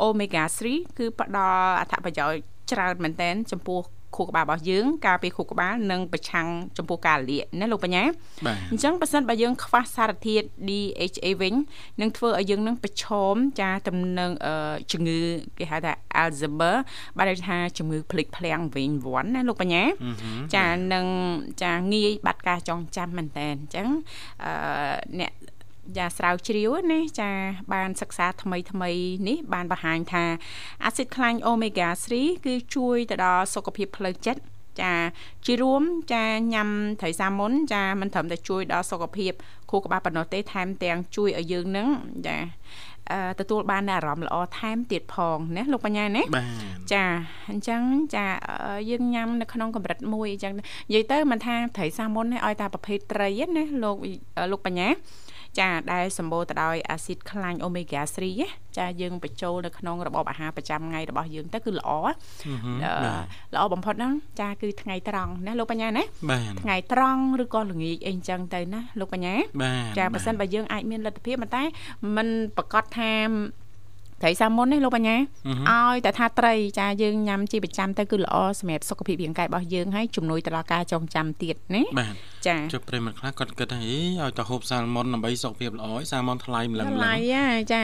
[0.00, 2.40] Omega 3គឺផ្ដល់អត្ថប្រយោជន៍
[2.72, 3.80] ច្រើនមែនទែនចំពោះ
[4.16, 6.46] ខួរក្បាលរបស់យើងការពារខួរក្បាលនិងប្រឆាំង
[6.76, 8.02] ចំពោះការលាកណាលោកបញ្ញា
[8.46, 11.54] បាទអញ្ចឹងបើសិនបើយើងខ្វះសារធាតុ DHA វិញ
[12.00, 15.18] នឹងធ្វើឲ្យយើងនឹងប្រឈមចាទំនឹងអឺជំងឺ
[15.58, 16.76] គេហៅថា Alzheimer
[17.16, 21.06] បានន័យថាជំងឺភ្លេចភ្លាំងវិញវាន់ណាលោកបញ្ញាអឺហឺចានឹង
[21.62, 23.88] ចាងាយបាត់ការចងចាំមែនតើអញ្ចឹង
[24.44, 24.52] អឺ
[25.20, 25.32] អ្នក
[25.98, 27.30] ចាស្រាវជ្រាវណាចា
[27.72, 28.90] បានសិក្សាថ្មីថ្មី
[29.28, 30.24] នេះបានបង្ហាញថា
[30.84, 34.42] អាស៊ីតខ្លាញ់ omega 3គឺជួយទៅដល់សុខភាពផ្លូវចិត្ត
[34.82, 34.92] ចា
[35.46, 36.68] ជារួមចាញ៉ាំ
[37.00, 39.32] ត្រីសាម៉ុនចាមិនត្រឹមតែជួយដល់សុខភាព
[39.70, 41.88] ខួរក្បាលប៉ុណ្ណោះទេថែមទាំងជួយឲ្យយើងនឹង
[42.26, 42.36] ចា
[43.12, 46.46] អឺទទួលបាននូវអារម្មណ៍ល្អថែមទៀតផងណាលោកបញ្ញាណាបាទ
[46.92, 47.04] ចា
[47.50, 47.82] អញ្ចឹង
[48.14, 50.62] ចាអឺយើងញ៉ាំនៅក្នុងកម្រិតមួយអញ្ចឹងនិ
[50.94, 54.88] យាយទៅមិនថាត្រីសាម៉ុនទេឲ្យតែប្រភេទត្រីទេណាលោកអឺលោកបញ្ញា
[55.60, 62.10] ចាដែលសម្បូរទៅដោយអាស៊ីតខ្លាញ់អូមេហ្គា3ណាចាយើងបញ្ចូលនៅក្នុងរបបអាហារប្រចាំថ្ងៃរបស់យើងទៅគឺល្អអឺ
[62.44, 71.62] ហឹមអឺបាទល្អបំផុតហ្នឹងចាគឺថ្ងៃត្រង់ណាលោកបញ្ញាណាបាទថ្ងៃត្រង់ឬក៏ល្ងាចអីអញ្ចឹងទៅណាលោកបញ្ញាបាទចាបើសិនបើយើងអាចមានលទ្ធភាពប៉ុន្តែ
[72.16, 73.12] มันប្រកាសថា
[74.22, 82.14] ត្រីសាម៉ុននេះលោកបញ្ញាអឺហឹមឲ្យតែថាត្រីចាយើងញ៉ាំជាប្រចាំទៅគឺល្អសម្រាប់សុខភាពរាងកាយរបស់យើងហើយជំនួយទៅដល់ការចងចាំទៀតណាបាទ
[82.48, 87.82] ចាចុះប្រិមត្តខ្លះគាត់គិតថាអីឲ្យតែហូបសាល់ម៉ុនដើម្បីសុខភាពល្អឯងសាល់ម៉ុនថ្លៃម្លឹងម្លឹឡៃងហ่าចា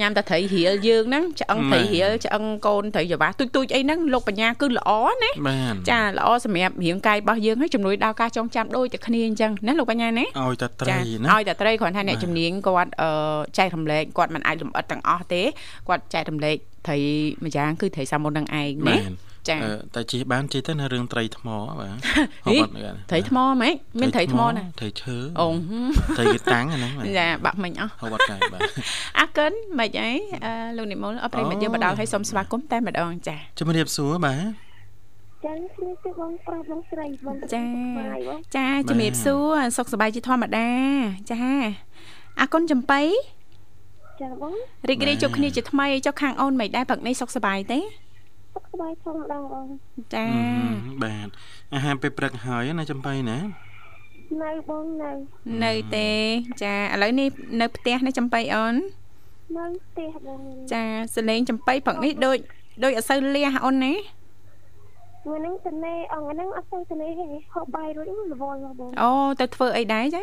[0.00, 4.90] ញ៉ាំតែត្រីរៀលយើងហ្នឹងឆ្អឹងត្រីរៀលឆ្អឹងកូនត្រីច្របាទូចទូចៗអីហ្នឹងលោកបញ្ញាគឺល្អ
[5.22, 13.10] ណាបាទចាល្អសម្រាប់រាងកាយរបស់យើងហើយជំនួយដល់ការចងចាំដូចតែគ្នាអញ្ចឹងណាលោកបញ្ញាណាឲ្យតែត្រីចាណាឲ្យតែត្រីគ្រាន់ថាអ្នកបាទជំនាញគាត់អឺ
[13.58, 15.42] ចែករំលែកគាត់មិនអាចលំអិតទាំងអស់ទេ
[15.88, 16.98] គាត់ចែករំលែកត្រី
[17.42, 21.48] មួយយ៉ាងគឺត្រីសាម៉ុននឹងឯងណាបាទ ចាអឺតែជិះបានជិះទៅនៅរឿងត្រីថ្ម
[21.80, 21.96] បាទ
[22.46, 25.46] ហីហូបអត់ដែរត្រីថ្មហ្មងមានត្រីថ្មណាត្រីឈើអូ
[26.16, 28.60] ត្រីគេតាំងអាហ្នឹងបាទចាបាក់មិញអស់ហូបអត់ដែរបាទ
[29.18, 30.10] អរគុណមិនអី
[30.44, 34.40] អឺលោកនិមលអរព្រមអូយើងមកដល់ឲ្យសូមស្វាគមន៍តែម្ដងចាជំរាបសួរបាទ
[35.44, 37.64] ចាខ្ញុំគឺបងប្រុសបងស្រីបងចា
[37.98, 40.68] បាយបងចាបាទជំរាបសួរសុខសប្បាយជាធម្មតា
[41.32, 41.42] ចា
[42.40, 43.02] អរគុណចំបៃ
[44.20, 44.52] ចាបង
[44.88, 47.80] រីករាយជួបគ្នាជាថ្មីចុះខាងអូនមិនដែរព្រឹកនេះសុខសប្បាយទេ
[48.54, 49.66] សុខសប្បាយធម្មតាបង
[50.14, 51.28] ចាអឺហឹមបាទ
[51.74, 53.38] អាហារពេលព្រឹកហើយណាចំបៃណា
[54.42, 55.10] នៅបងនៅ
[55.64, 56.08] នៅទេ
[56.62, 57.28] ចាឥឡូវនេះ
[57.60, 58.74] នៅផ្ទះនេះចំបៃអូន
[59.58, 60.40] នៅផ្ទះបង
[60.72, 60.82] ចា
[61.14, 62.38] សលេងចំបៃព្រឹកនេះដូច
[62.84, 63.94] ដូចអត់សូវលះអូនណា
[65.22, 70.22] ថ្ងៃហ្នឹងតនេអងហ្នឹងអត់ទៅតនេទេហូបបាយរួចរវល់បងអូទៅធ្វើអីដែរចា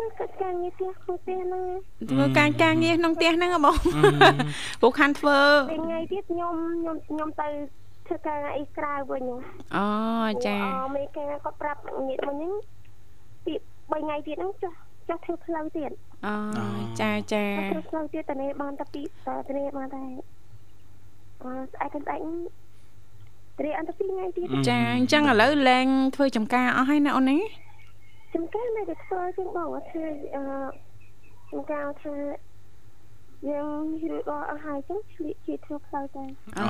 [0.00, 1.64] គឺកាត់ការងារផ្ទះក្នុងផ្ទះហ្នឹង
[2.10, 4.30] ធ្វើការការងារក្នុងផ្ទះហ្នឹងហ៎បងអឺ
[4.80, 5.38] ព្រោះខានធ្វើ
[5.70, 7.48] ពេលថ្ងៃទៀតខ្ញុំខ្ញុំខ្ញុំទៅ
[8.06, 9.22] ធ្វើការអីក្រៅវិញ
[9.76, 9.86] អូ
[10.46, 12.52] ចាអមេរិកាគាត់ប្រាប់ងាកមិញហ្នឹង
[13.44, 14.72] ពី3ថ្ងៃទៀតហ្នឹងចុះ
[15.08, 15.90] ចុះធ្វើផ្លូវទៀត
[16.26, 16.34] អូ
[17.00, 19.08] ចាចាចុះធ្វើផ្លូវទៀតតនេបានតែពីត
[19.48, 20.02] តនេបានតែ
[21.42, 22.30] អឺស្អែកស្អែកត
[23.64, 27.38] នេអន្តពីថ្ងៃទៀតចាអញ្ចឹងឥឡូវលែងធ្វើចំការអស់ហើយណាអូនណា
[28.34, 30.04] ចំការនៅតែធ្វើជាងបងអត់ធ្វើ
[30.36, 30.42] អឺ
[31.50, 32.14] ចំការថា
[33.48, 36.24] យើងរៀបអស់ហើយចឹងឆ្លៀកជាធ្វើផ្លូវតែ
[36.58, 36.66] អូ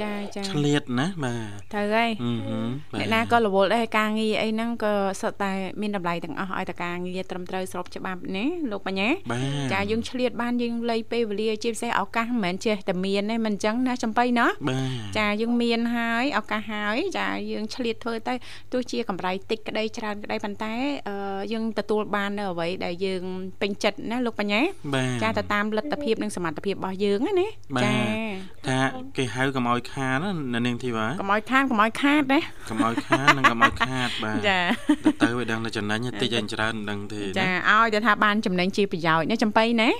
[0.00, 14.80] ចាចាឆ្លៀតណាបាទត្រូវហើយអឺហឹមបាទអ្នកណាក៏រវល់ដែរការងារអីហ្នឹងក៏សុទ្ធតែមានតម្លៃទាំងអស់ឲ្យតែការងារត្រឹមត្រូវស្របច្បាប់ណាលោកបញ្ញាបាទចាយើងឆ្លៀតបានយើងលៃពេលវេលាជាពិសេសឱកាសមិនមែនចេះតែមានទេមិនអញ្ចឹងណាចំបៃណាបា
[15.14, 18.34] ទចាយើងមានហើយឱកាសហើយចាយើងឆ្លៀតធ្វើទៅ
[18.72, 20.72] ទោះជាកម្រៃតិចក្តីច្រើនក្តីប៉ុន្តែ
[21.08, 23.22] អឺយើងទទួលបាននៅអ្វីដែលយើង
[23.60, 24.60] ពេញចិត្តណាលោកបញ្ញា
[24.94, 27.96] បាទចាទៅតាមលទ្ធភាពនិងសមត្ថភាពរបស់យើងណាណាបាទចា
[28.66, 28.78] ថា
[29.16, 34.60] គេហៅកុំឲ្យខាតណានៅនាងធីវ៉ាកុំឲ្យខានកុំឲ្យខាតណាកុំឲ្យខាតនិងកុំឲ្យខាតបាទចា
[35.04, 39.90] ទៅទៅឲ្យដឹងតែចំណេញតិចឲ្យច្រើនមិនដឹងទេចាណាឲ្យទៅថាបានចំណេញជាប្រយោជន៍ណាចំបៃណា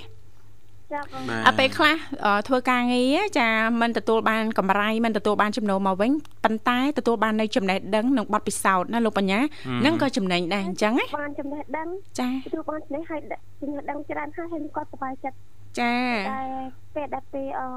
[0.93, 3.49] ចាបងបាទអាពេលខ្លះអឺធ្វើការងារចា
[3.81, 6.11] មិនទទួលបានកម្រៃមិនទទួលបានចំណូលមកវិញ
[6.43, 9.39] ប៉ុន្តែទទួលបាននៅចំណេះដឹងនិងបទពិសោធន៍ណាលោកបញ្ញា
[9.85, 11.87] នឹងក៏ចំណេញដែរអញ្ចឹងណាបានចំណេះដឹង
[12.19, 13.19] ចាទទួលបានចំណេះហើយ
[13.61, 15.37] ចំណេះដឹងច្រើនហើយហើយគាត់សប្បាយចិត្ត
[15.79, 15.95] ចា
[16.29, 16.43] តែ
[16.95, 17.67] ពេលដែលពេលអឺ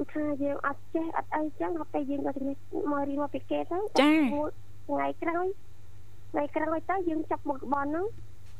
[0.00, 2.56] ឧទាហរណ៍យើងអត់ចេះអត់អីចឹងដល់ពេលយើងយកចំណេះ
[2.92, 3.78] មករៀនមកពីគេទៅ
[4.34, 4.50] មួយ
[4.88, 5.46] ថ្ងៃក្រោយ
[6.32, 8.06] ថ្ងៃក្រោយទៅយើងចាប់មុខរបនហ្នឹង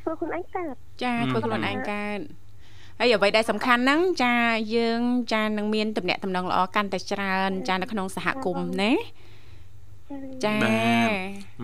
[0.03, 2.21] ធ្វើខ្លួនឯងកើតចាធ្វើខ្លួនឯងកើត
[2.99, 4.35] ហើយអ្វីដែលសំខាន់ហ្នឹងចា
[4.75, 5.01] យើង
[5.33, 9.03] ចានឹងមានតំណែងតំណងល្អកាន់តែច្រើនចានៅក្នុងសហគមន៍ណាចា
[10.11, 11.11] បាទ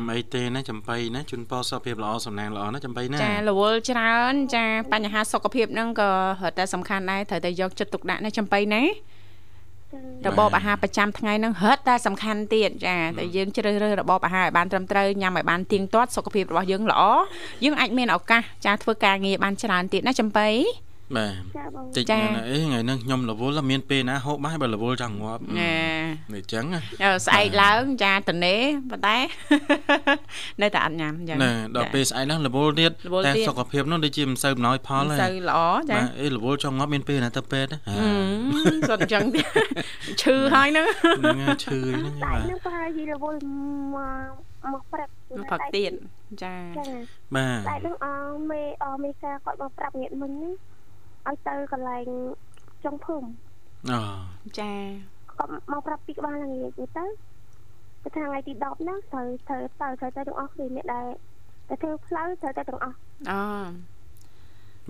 [0.09, 6.11] មិនអីទេណាចំបៃណាជូនពរសុខភាពល្អសំណាងល្អណាចំបៃណាចារវល់ច្រើន ចាបញ្ហាសុខភាពហ្នឹងក៏
[6.42, 8.83] រត់តែសំខាន់ដែរត្រូវតែយកចិត្តទុកដាក់ណាចំបៃណា
[10.24, 17.02] ចារបបអាហារប្រចាំថ្ងៃហ្នឹងរត់តែសំខាន់ទៀតចាតែយើងជ្រើសរើសរបបអាហារឲ្យបានត្រឹមត្រូវញ៉ាំឲ្យបានទៀងទាត់សុខភាពរបស់យើងល្អ
[17.64, 21.33] យើងអាចមានឱកាសចាធ្វើការងារបានច្រើនទៀតណាចំបៃបាទចា បង
[21.96, 25.75] តិចចាណាអីថ្ងៃហ្នឹងខ្ញុំរវល់មានពេលណាហូបបាយបើរវល់ចង់ងាប់ណា
[26.33, 28.57] នេះអញ្ចឹងណាហើយស្អែកឡើងចាតនេ
[28.90, 29.16] ប៉ុន្តែ
[30.62, 39.46] នៅតែអត់ញ៉ាំចឹងណែដល់ពេលស្អែកហ្នឹងរវល់ទៀតរវល់តែទៀតសុខភាពនោះដូចជាមិនសូវអំណោយផលមិនទេសូវល្អចាបាទអីរវល់ចង់ងាប់មានពេលណាទៅពេទ្យណាហឹមសុទ្ធអញ្ចឹងទៀត
[40.22, 40.87] ឈឺហើយហ្នឹង
[41.20, 43.38] ហ្នឹងហើយឈឺហ្នឹងតែបាទនឹងប្រហែលជារវល់
[43.94, 43.98] ម
[44.70, 45.09] កមកព្រឹក
[45.51, 45.92] ផឹកទៀត
[46.42, 46.87] ចាចា
[47.37, 48.07] បាទតែនឹងអ
[48.51, 50.55] មេអមេរិកាគាត់មកប្រាប់ងាកមិញនេះ
[51.28, 52.06] ឲ្យទៅកន្លែង
[52.85, 53.28] ចុងភូមិ
[53.90, 54.00] អូ
[54.58, 54.70] ចា
[55.38, 56.85] គាត់មកប្រាប់ពីក្បាលល្ងាចទៅ
[58.02, 61.06] ទៅថ្ងៃទី10ហ្នឹងត្រូវត្រូវទៅត្រូវទៅទាំងអស់គ្នាអ្នកដែល
[61.68, 62.96] ទៅធ្វើផ្លូវត្រូវទៅទាំងអស់
[63.30, 63.42] អូ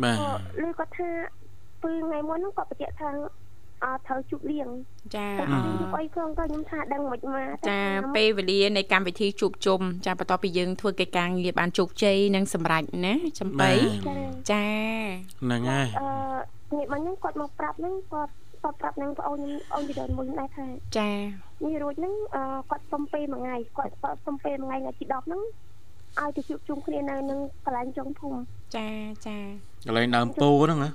[0.03, 0.31] បាទក៏
[0.63, 1.09] លឺគាត់ថា
[1.83, 3.09] ពីថ្ងៃមុនហ្នឹងគាត់បញ្ជាក់ថា
[3.85, 4.69] អត់ត្រូវជប់លៀង
[5.17, 7.81] ចាតែខ្ញុំអីផងក៏ខ្ញុំថាដឹងមិនមកចា
[8.17, 13.73] ពេលវេលានៃកម្មវិធីជួបជុំចាបន្ទាប់ពីយើងធ្វើកិច្ចការងារបានជោគជ័យនិងសម្រេចណាចំបៃ
[14.09, 14.17] ចា
[14.53, 14.65] ចា
[15.43, 16.09] ហ្នឹងហើយអឺ
[16.71, 20.67] ថ្ងៃមុនហ្នឹងគាត់មកប្រាប់ហ្នឹងគាត់គាត់ប្រាប់នឹងប្អូនខ្ញុំអូនជីដូនមួយដែរថា
[20.99, 21.11] ចា
[21.65, 25.41] នេះរួចហ្នឹងអឺគាត់សុំពេលមួយថ្ងៃគាត់គាត់សុំពេលមួយថ្ងៃថ្ងៃទី10ហ្នឹង
[26.21, 28.41] ឲ្យទៅជួបជុំគ្នានៅនឹងកន្លែងចុងភូមិ
[28.77, 28.89] ចា
[29.27, 29.37] ចា
[29.87, 30.91] កន្លែងដើមពោហ្នឹងណា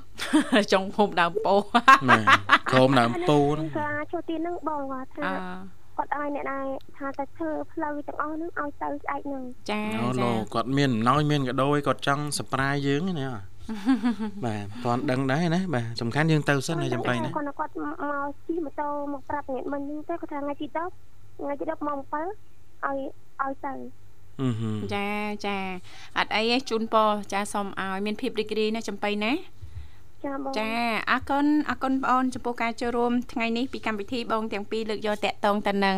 [0.73, 2.23] ចុងភូមិដើមពោបាទ
[2.71, 6.65] ក្រុមដើមពោហ្នឹងការចូលទីហ្នឹងបងគាត់ថាអឺគាត់ឲ្យអ្នកដែរ
[6.97, 13.27] ថាទៅធ្វើផ្លូវទាំងអស់ហ្នឹងឲ្យទៅស្អែកហ្នឹងចាអូចាឡូគាត់មានអំណោយមានកដោយគាត់ចង់សប្រាយយើងណា
[14.45, 22.27] បាទគាត់ដឹងដែរណាបាទសំខាន់យើងទៅសិនណាចំបៃណាគាត់គាត់មកជិះម៉ូតូមកប្រាប់ថ្ងៃមិញហ្នឹងទៅគាត់ថាថ្ងៃទី10ថ្ងៃទី10ម៉ោង7ឲ្យ
[22.85, 23.79] ឲ្យទៅអឺហឹម
[24.93, 25.07] ចា
[25.45, 25.57] ចា
[26.17, 29.31] អត់អីទេជូនពរចាសូមឲ្យមានភាពរីករាយណាចំបៃណា
[30.25, 30.71] ចាបងចា
[31.11, 35.97] អរគុណអរគុណបងអូនចំពោះការចូលរួមថ្ងៃនេះពីកម្មវិធីបងទាំងពីរលើកយកតាក់ទងទៅនឹង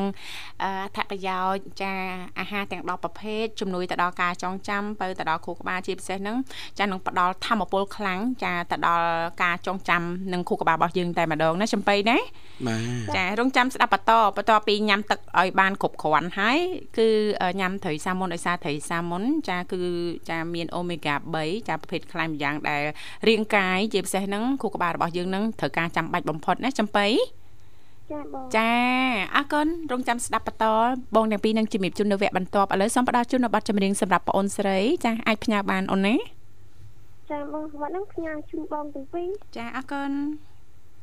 [0.64, 1.94] អឺអត្ថប្រយោជន៍ចា
[2.40, 6.38] អាហារទាំង10ប្រភេទជំនួយទៅដល់ការចងចាំទៅទៅដល់គ្រូក្បាលជាពិសេសហ្នឹង
[6.78, 9.08] ចានឹងផ្ដល់ធម៌ពលខ្លាំងចាទៅដល់
[9.44, 10.04] ការចងចាំ
[10.34, 12.18] នឹងគ្រូក្បាលរបស់យើងតែម្ដងណាចំបៃណា
[12.68, 16.58] បាទចារងចាំស្ដាប់បន្តបន្តពីញ៉ាំទឹកឲ្យបានគ្រប់គ្រាន់ហើយ
[16.98, 17.08] គឺ
[17.60, 19.82] ញ៉ាំត្រីសាមុនដោយសារត្រីសាមុនចាគឺ
[20.30, 22.84] ចាមានអូមេហ្គា3ចាប្រភេទខ្លាញ់ម្យ៉ាងដែល
[23.28, 27.06] រាងកាយជាពិសេសហ្នឹងខួរក្បាលរបស់យើងហ្នឹងត្រូវការចាំបាច់បំផុតណាចំបៃ
[28.12, 28.72] ចាបងចា
[29.36, 30.66] អរគុណរងចាំស្ដាប់បន្ត
[31.16, 36.16] បងទាំងពីរនឹងជំរាបជូននៅវគ្គបន្ទាប់ឥឡូវសូមផ្ដល់ជូននៅប័ណ្ណចម្រៀងសម្រាប់បងអូនស្រីចាអាចផ្ញើបានអូនណា
[37.30, 39.28] ចាបងវត្តហ្នឹងផ្ញើជូនបងទាំងពីរ
[39.58, 40.12] ចាអរគុណ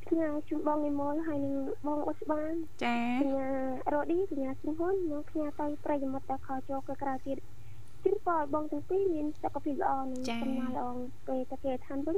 [0.09, 1.55] ផ្ញើជូនបងនិមលហើយនឹង
[1.87, 2.52] បងអ៊ុសបាន
[2.85, 3.48] ចាផ្ញើ
[3.92, 7.38] រ៉ូឌីផ្ញើសិង្ហុននិងផ្ញើទៅប្រិយមិត្តដែលខលចូលក្រៅក្រៅទៀត
[8.05, 10.87] ជូនបងឲ្យបងទាំងពីរមានសុខភាពល្អនិងសំណាងល្អ
[11.26, 12.16] ពេលទៅគេឋានវិញ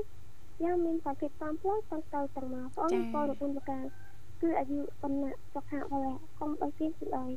[0.65, 3.85] យ៉ាងមានសុខភាពតាមផ្លូវទាំងទៅទាំងមកបងបងរគុណប្រការ
[4.41, 7.31] គឺអាយុប៉ុណ្ណាសុខៈបលៈកុំឲ្យទៀតគឺឲ្យ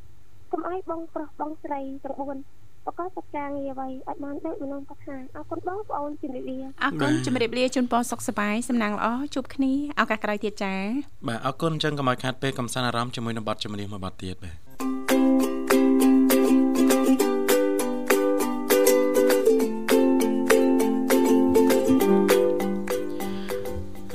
[0.51, 10.75] កុំឲ្យបងប្រុសបងស្រីទាំង4ប្រកបសកម្មងារអ្វីឲ្យបានដូចម្ដងគាត់ថាអរគុណបងប្អូនជំរាបលាអរគុណជំរាបលាជូនពរសុខសប្បាយសំណាងល្អជួបគ្នាឱកាសក្រោយទៀតចា
[11.27, 14.51] បាទអរគុណអញ្ចឹងកុំឲ្យខាតពេលកំសាន្តអារម្មណ៍ជាមួយនឹងបទចម្រៀងមួយបទទៀតបា
[15.19, 15.20] ទ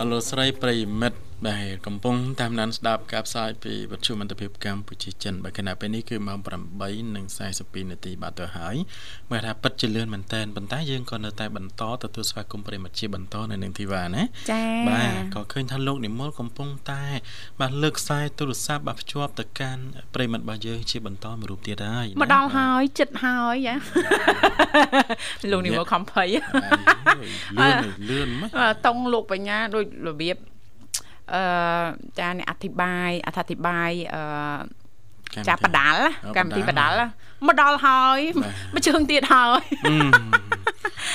[0.00, 6.38] អឡូស្រីប្រិយមិត្ត បាទកំពុងតាមដានស្ដាប់ការផ្សាយពីវិទ្យុមន្តភាពកម្ពុជាចិនបាទគណៈពេលនេះគឺម៉ោង
[7.00, 8.76] 8:42នាទីបាទទៅហើយ
[9.30, 17.02] មើលថាពិតជាលឿនមែនតើប៉ុន្តែយើងក៏នៅតែបន្តទទួលស្វាគមន៍ប្រិយមិត្តជាបន្តនៅនឹងធីវ៉ាណាចាបាទក៏ឃើញថាលោកនិមលកំពុងតែ
[17.60, 19.82] បាទលើកខ្សែទូរស័ព្ទបាទភ្ជាប់ទៅកាន់
[20.14, 23.74] ប្រិមិត្តរបស់យើងជាបន្តមួយរូបទៀតហើយណាមកដល់ហើយចិត្តហើយចា
[25.50, 26.28] លោកនេះមកខំភ័យ
[27.60, 30.36] បាទលឿនលឿនមកអឺតង់លោកបញ្ញាដូចរបៀប
[31.34, 31.42] អឺ
[32.18, 34.22] ចាអ្នកអធិប្បាយអធិប្បាយអឺ
[35.48, 36.00] ចាបដាល់
[36.36, 36.96] កម្មវិធីបដាល់
[37.46, 39.96] មកដល់ហើយបាទមួយជើងទៀតហើយអឺ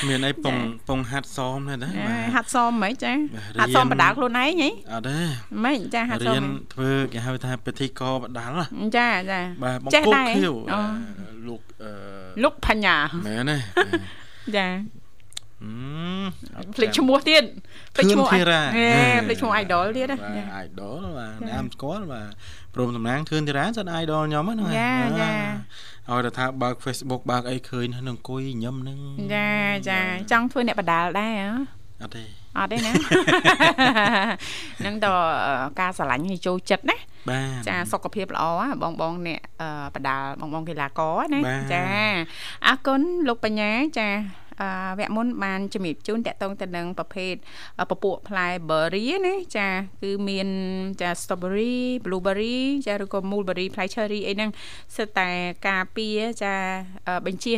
[0.07, 0.55] មានអីពង
[0.87, 5.17] ពងហាត់សមដែរណាបាទហាត់សមហ្មងចាបាទរៀនហាត់សមបដាល់ខ្លួនឯងហីអត់ទេ
[5.63, 6.43] មិនចាហាត់សមរៀន
[6.73, 8.65] ធ្វើគេហៅថាពិធីកបដាល់ណា
[8.97, 10.79] ចាចាបាទបងចេះពូដែរខៀវអូ
[11.19, 11.91] អឺលោកអឺ
[12.43, 12.97] លោកបញ្ញា
[13.27, 13.57] មែនទេ
[14.57, 14.67] ចា
[15.63, 15.71] អឺ
[16.57, 17.43] អត់ភ្លេចឈ្មោះទៀត
[17.95, 18.91] ភ្លេចឈ្មោះធឿនធីរ៉ាហេ
[19.27, 22.31] ភ្លេចឈ្មោះ idol ទៀតណាបាទចា idol បាទណាមស្គាល់បាទ
[22.75, 25.31] ព្រមតំណាងធឿនធីរ៉ាសិន idol ខ្ញុំហ្នឹងចាចា
[26.09, 28.97] ឲ្យតែថាបើក Facebook បើកអីឃើញហ្នឹងអង្គុយញឹមហ្នឹង
[29.35, 29.49] ចា
[29.89, 29.99] ចា
[30.31, 31.47] ចង់ធ្វើអ្នកបដាល់ដែរហ៎
[32.01, 32.23] អត់ទេ
[32.57, 32.91] អត់ទេណា
[34.79, 35.07] ហ្នឹងត
[35.79, 36.97] ការស្រឡាញ់ឲ្យចូលចិត្តណា
[37.29, 41.83] បាទចាសុខភាពល្អហ៎បងបងអ្នកអឺបដាល់បងបងកីឡាករណាបាទចា
[42.67, 44.40] អរគុណលោកបញ្ញាចាអឺ
[44.99, 47.33] វគ្គមុនបានជំរាបជូនតកតងទៅនឹងប្រភេទ
[47.79, 49.67] អឺពពួកផ្លែ berry ណាចា
[50.01, 50.47] គឺមាន
[51.01, 54.49] ចា strawberry blueberry ចាឬក៏ mulberry ផ្លែ cherry អីហ្នឹង
[54.95, 55.29] សិតតែ
[55.67, 56.53] ការពារចា
[57.07, 57.55] អឺបញ្ជា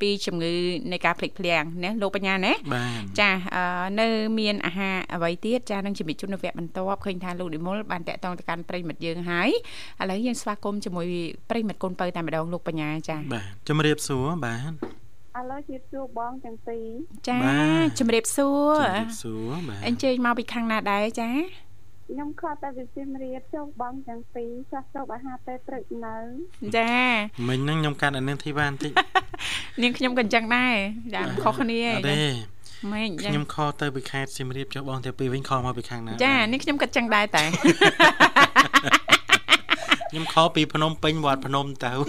[0.00, 0.54] ពីជំងឺ
[0.92, 3.64] នៃការភ្លេចភ្លាំងណាលោកបញ្ញាណាបាទចាអឺ
[4.00, 9.50] នៅមានអាហារអ្វីទៀតចានឹងជំរាបជូននៅវគ្គបន្ទាប់ឃើញថាលោកនិមលបានតាក់ទងទៅកាន់ប្រិយមិត្តយើងហើយ
[10.00, 11.06] ឥឡូវយើងស្វាគមន៍ជាមួយ
[11.50, 14.95] ប្រិយមិត្តកូនបើតែម្ដងលោកបញ្ញាចាបាទជំរាបសួរបាទ
[15.38, 16.86] ឥឡូវជៀបសួរបងទាំងពីរ
[17.28, 21.30] ចាបាទជំរាបសួរជំរាបសួរបាទអញ្ជើញមកពីខាងណាដែរចា
[22.08, 26.16] ខ្ញុំខត់តែវិសៀមរៀបចូលបងទាំងពីរចាស់ចូលអាហារពេលព្រឹកនៅ
[26.76, 26.94] ចា
[27.48, 28.92] មិញហ្នឹងខ្ញុំកាត់អានឹងធីវ៉ាបន្តិច
[29.82, 30.74] នាងខ្ញុំក៏អញ្ចឹងដែរ
[31.14, 32.20] ចាមិនខុសគ្នាអត់ទេ
[32.92, 37.44] ម៉េចចាខ្ញុំខលទៅពីខេត្តសៀមរាបចុះបងតែពីវិញខលមកពីខាងណាចានាងខ្ញុំក៏អញ្ចឹងដែរតែ
[40.10, 42.02] ខ្ញុំខលពីភ្នំពេញវត្តភ្នំទៅវ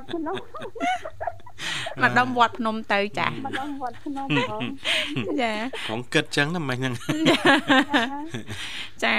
[0.00, 0.34] ត្តភ្នំ
[2.02, 4.62] មកដុំវត្តភ្នំទៅចាមកដល់វត្តភ្នំបង
[5.42, 5.52] ចា
[5.88, 6.94] ផងគិតចឹងណាមិនហ្នឹង
[9.04, 9.16] ចា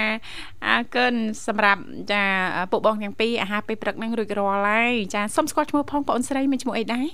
[0.66, 1.14] អរគុណ
[1.46, 2.22] សម្រាប់ចា
[2.70, 7.06] ពួកបងទាំងពីរអាហារពេលព្រឹកហ្នឹងរួចរាល់ហើយចាសុំស្គាល់ឈ្មោះផងបងអូនស្រីមានឈ្មោះអីដែរ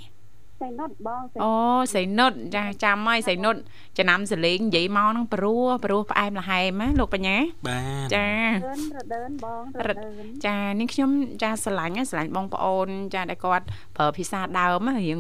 [0.63, 1.53] សៃនុតបងសៃអូ
[1.95, 3.57] សៃនុតចាចាំហើយសៃនុត
[3.99, 7.37] ចំណាំសលេងនិយាយមកហ្នឹងព្រោះព្រោះផ្អែមល្ហែមណាលោកបញ្ញា
[7.69, 8.29] បាទចា
[8.65, 11.11] ដឿនរដើនបងរដើនចានាងខ្ញុំ
[11.43, 13.65] ចាស្រឡាញ់ណាស្រឡាញ់បងប្អូន ចាដែលគាត់
[13.97, 15.19] ប្រើភាសាដើមណារៀង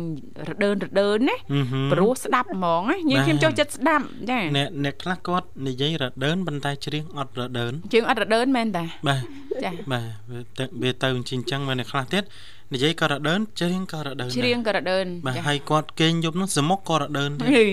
[0.48, 9.22] រដើនរដើនណាហឹមហឹមព្រោះស្ដាប់ហ្មងណានាងខ្ញុំចូលចិត្តស្ដាប់ចាអ្នកអ្នកខ្លះគាត់និយាយរដើនប៉ុន្តែច្រៀងអត់រដើនជើងអត់រដើនមែនតាបាទ
[9.64, 12.24] ចាបាទវាទៅវាទៅអញ្ចឹងអញ្ចឹងមកអ្នកខ្លះទៀត
[12.72, 17.66] និយាយក៏រដើនច្រៀងក៏រដើនច្រៀងក៏រដើនបាទហើយគាត់គេងយប់នោះសមុខក៏រដើនដែរហី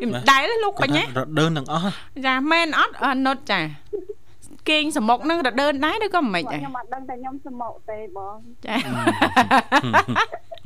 [0.00, 1.92] មិនដែលទេលោកបញ្ញាគាត់ថារដើនទាំងអស់
[2.26, 3.60] ចាមែនអត់អនុតចា
[4.70, 8.36] គេងសមុកហ្នឹងរដើនដែរឬក៏មិនបងដែរខ្ញុំអត់ដឹងតែខ្ញុំសមុកទេបង
[8.66, 8.76] ចា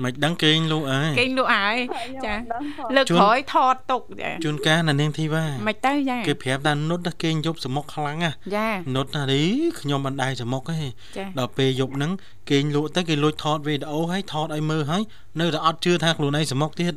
[0.02, 9.48] មិនដឹងគេងលក់អើយគេងលក់ហើយខ្ញុំចាអត់ដឹងផងលើកជួនក្រោយថតទុកចាជួនកាលណានាងធីវ៉ាមិនទៅចាគេប្រាប់ថានុតណាគេងយប់សមុខខ្លាំងណាចានុតណានេះ
[9.80, 12.12] ខ្ញុំមិនដែរសមុខទេចាដល់ពេលយប់ហ្នឹង
[12.50, 15.02] គេងលក់ទៅគេលួចថតវីដេអូហើយថតឲ្យមើលហើយ
[15.40, 16.94] នៅតែអត់ជឿថាខ្លួនឯងសមុខទៀត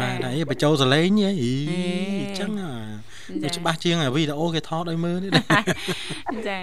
[0.00, 2.72] បាទហើយបញ្ចូលសលេងហីអញ្ចឹងអា
[3.42, 5.32] វាច្បាស់ជាងអាវីដេអូគេថតឲ្យមើលនេះ
[6.48, 6.60] ចា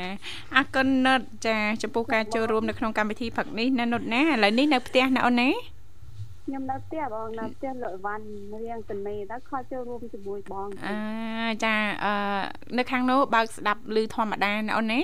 [0.55, 5.49] អរគុណនុតចាចំពោះការចូលរួមនៅក្នុងកម្មវិធីផឹកនេះណានុតណាឥឡូវនេះនៅផ្ទះណាអូនណា
[6.45, 8.23] ខ្ញុំនៅផ្ទះបងនៅផ្ទះលក់អីវ៉ាន់
[8.63, 10.97] រៀងតនេដល់ខលចូលរួមជាមួយបងអឺ
[11.63, 12.13] ចាអឺ
[12.77, 15.01] នៅខាងនោះបើកស្ដាប់ឮធម្មតាណាអូនណា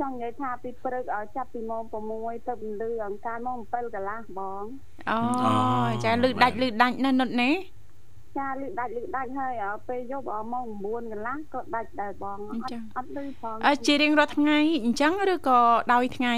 [0.00, 1.82] ចង់និយាយថាពីព្រឹកឲ្យចាប់ពីម៉ោង
[2.16, 4.64] 6ទៅលឺអង្ការម៉ោង7កន្លះបង
[5.10, 5.18] អូ
[6.04, 7.50] ចាឮដាច់ឮដាច់ណានុតណា
[8.38, 15.60] ចាលឺដាច់លឺដាច់ហើយឲ្យពេលយប់ឲ្យម៉ោង9កន្លះក៏ដាច់ដែរបងអត់អត់លឺផងអឺជារៀងរាល់ថ្ងៃអញ្ចឹងឬក៏
[15.92, 16.34] ដោយថ្ងៃ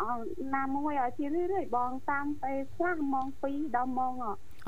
[0.00, 0.12] អឺ
[0.54, 4.14] ណាមួយឲ្យជារឿយៗបងតាមពេលខ្លះម៉ោង2ដល់ម៉ោង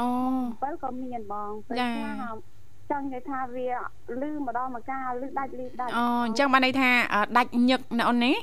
[0.01, 0.09] អូ
[0.41, 2.52] 7ក៏មានបងពេលចាខ្លះ
[2.93, 3.69] ចង់និយាយថាវា
[4.23, 8.35] លឺម្ដងមកកាលឺដាច់លឺដាច់អូអញ្ចឹងបានន័យថាអឺដាច់ញឹកណាអូនណា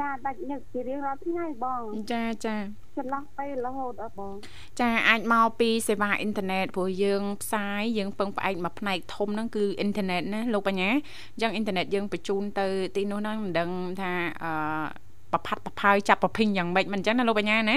[0.00, 2.56] ចាដាច់ញឹកជារៀងរាល់ថ្ងៃបង ចាចា
[2.96, 4.34] ចន្លោះពេលរហូតអត់បង
[4.80, 17.76] ចាអាចមកពីសេវាអ៊ីនធឺណិតព្រោះយើងផ្សាយយើងពឹងផ្អែកមួយផ្នែកធំហ្នឹងគឺអ៊ីនធឺណិតណាលោកបញ្ញាអញ្ចឹងអ៊ីនធឺណិតយើងបញ្ជូនទៅទីនោះហ្នឹងមិនដឹងថាអឺ ប្រផាត់ប្រផើយចាប់ប្រភីងយ៉ាងម៉េចមិនអញ្ចឹងណាលោកបញ្ញាណា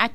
[0.00, 0.12] អាច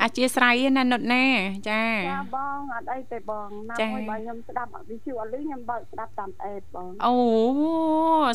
[0.00, 1.24] អាចជាស្រ័យឯណានុតណា
[1.70, 7.14] ចាចាបងអត់អីទេបងណាចាមួយបើខ្ញុំស្ដាប់អត់វិទ្យុអត់លឺខ្ញុំបើកស្ដាប់តាមអេតបងអូ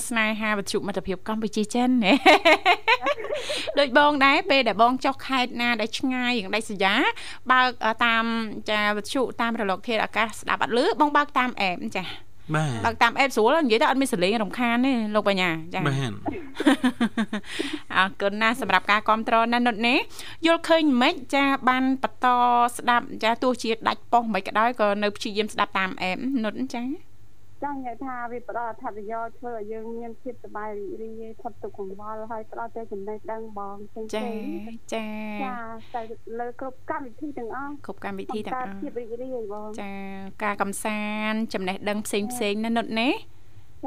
[0.07, 2.13] ស្នេហាវិទ្យុមិត្តភាពកម្ពុជាចិនណា
[3.79, 7.03] ដូចបងដែរពេលដែលបងចុះខេត្តណាដែលឆ្ងាយយ៉ាងដាច់ស្រយាល
[7.51, 7.69] បើក
[8.05, 8.23] តាម
[8.69, 12.05] ចាវិទ្យុតាមរលកធាតុអាកាសស្ដាប់អត់លឺបងបើកតាមអេបចា
[12.55, 16.11] បាទបើកតាមអេបស្រួលនិយាយទៅអត់មានសលេងរំខានទេលោកបញ្ញាចាបាទ
[17.97, 19.97] អរគុណណាស់សម្រាប់ការគ្រប់គ្រងណានុតនេះ
[20.45, 22.27] យល់ឃើញមិនចាបានបន្ត
[22.75, 27.10] ស្ដាប់ចាទោះជាដាច់ប៉ុសមិនក៏ដោយក៏នៅព្យាយាមស្ដាប់តាមអេបនុតចា
[27.63, 34.25] ចង់និយាយថាវាផ្ដល់អត្ថប្រយោជន៍ធ្វើឲ្យយើងមានភាពសប្បាយរីករាយផុតទុក្ខកង្វល់ហើយផ្ដល់តែចំណេះដឹងបងផ្សេងៗចា
[34.93, 35.05] ចា
[35.43, 35.55] ចា
[35.95, 36.01] តែ
[36.39, 39.93] លើគ្រប់កម្មវិធីទាំងអស់គ្រប់កម្មវិធីទាំងអស់ភាពរីករាយបងចា
[40.43, 43.09] ការកំសាន្តចំណេះដឹងផ្សេងផ្សេងណានុតណា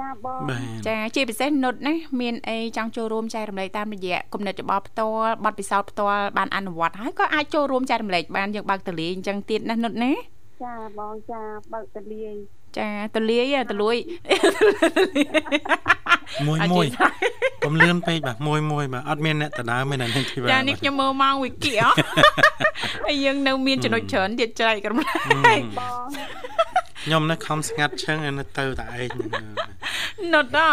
[0.01, 10.13] ចាបងបាទចាជាពិសេសនុតណាមានអីចង់ចូលរួមចែករំលែកតាមរយៈគំនិតយោបល់ផ្ទាល់បទពិសោធន៍ផ្ទាល់បានអនុវត្តហើយក៏អាចចូលរួមចែករំលែកបានយើងបើកតលាយអញ្ចឹងទៀតណានុតណា
[10.65, 12.35] ចាបងចាបើកតលាយ
[12.79, 13.97] ចាតលាយតលួយ
[16.47, 16.87] មួយមួយ
[17.65, 21.85] កុំលឿនពេកបាទមួយមួយបាទអត់មានអ្នកដដើមទេណានេះធីវ៉ាចានេះខ្ញុំមើលម៉ោងវិគីអ
[23.07, 26.09] ហើយយើងនៅមានចំណុចច្រើនទៀតចែករំលែកបង
[27.05, 29.45] ខ្ញុំនៅខំស្ងាត់ឈឹងហើយនៅទៅតែឯងហ្នឹង
[30.33, 30.71] នុតអ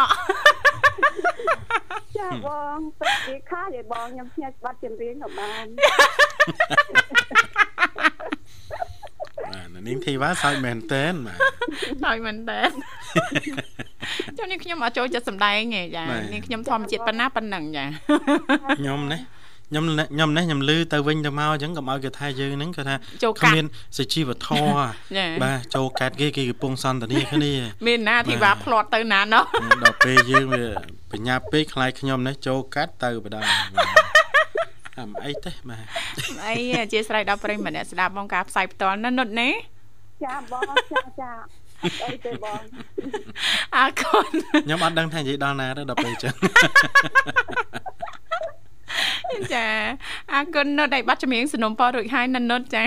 [2.18, 5.66] ចាបងទឹកវាខាយឲ្យបងខ្ញុំភ្ញាក់បាត់ចម្រៀងក៏បាន
[9.52, 11.38] បាទនាងធីវ៉ាសើចមែនតែនបាទ
[12.06, 12.62] ហើយមែនតើ
[14.38, 17.86] ចុះនេះខ្ញុំអត់ចូលចិត្តសម្ដែងទេចាបាទនេះខ្ញុំធម្មជាតិប៉ុណ្ណាប៉ុណ្ណឹងចា
[18.80, 19.22] ខ្ញុំនេះ
[19.72, 23.66] ខ្ញុំខ្ញុំនេះខ្ញុំលឺទៅវិញទៅមកអញ្ចឹងកុំឲ្យគេថាយើងហ្នឹងគេថាចូលកាត់គ្មាន
[23.98, 24.84] សុជីវធម៌
[25.18, 27.54] ចាបាទចូលកាត់គេគេកំពុងសន្តានាគ្នា
[27.88, 29.44] មានណាធីវ៉ាបាទផ្្លាត់ទៅណាណោះ
[29.84, 30.66] ដល់ពេលយើងវា
[31.12, 33.46] បញ្ញាប់ពេកខ្លាយខ្ញុំនេះចូលកាត់ទៅបណ្ដោយ
[34.98, 35.86] អមអីទេបាទ
[36.46, 39.50] អីអធិស្ឋានដល់ប្រិយមិត្តអ្នកស្ដាប់បងការផ្សាយផ្ទាល់ណានុតណា
[40.26, 41.32] ចាបងចាចា
[41.84, 42.62] អត់អីទេបង
[43.78, 44.32] អរគុណ
[44.66, 46.36] ខ្ញុំអត់ដឹងថានិយាយដល់ណាទៅដល់ពេលអញ្ចឹង
[49.54, 49.68] ចា
[50.34, 52.84] អរគុណនុតឲ្យបាត់ចម្រៀងสนុំពររួចហើយណានុតចា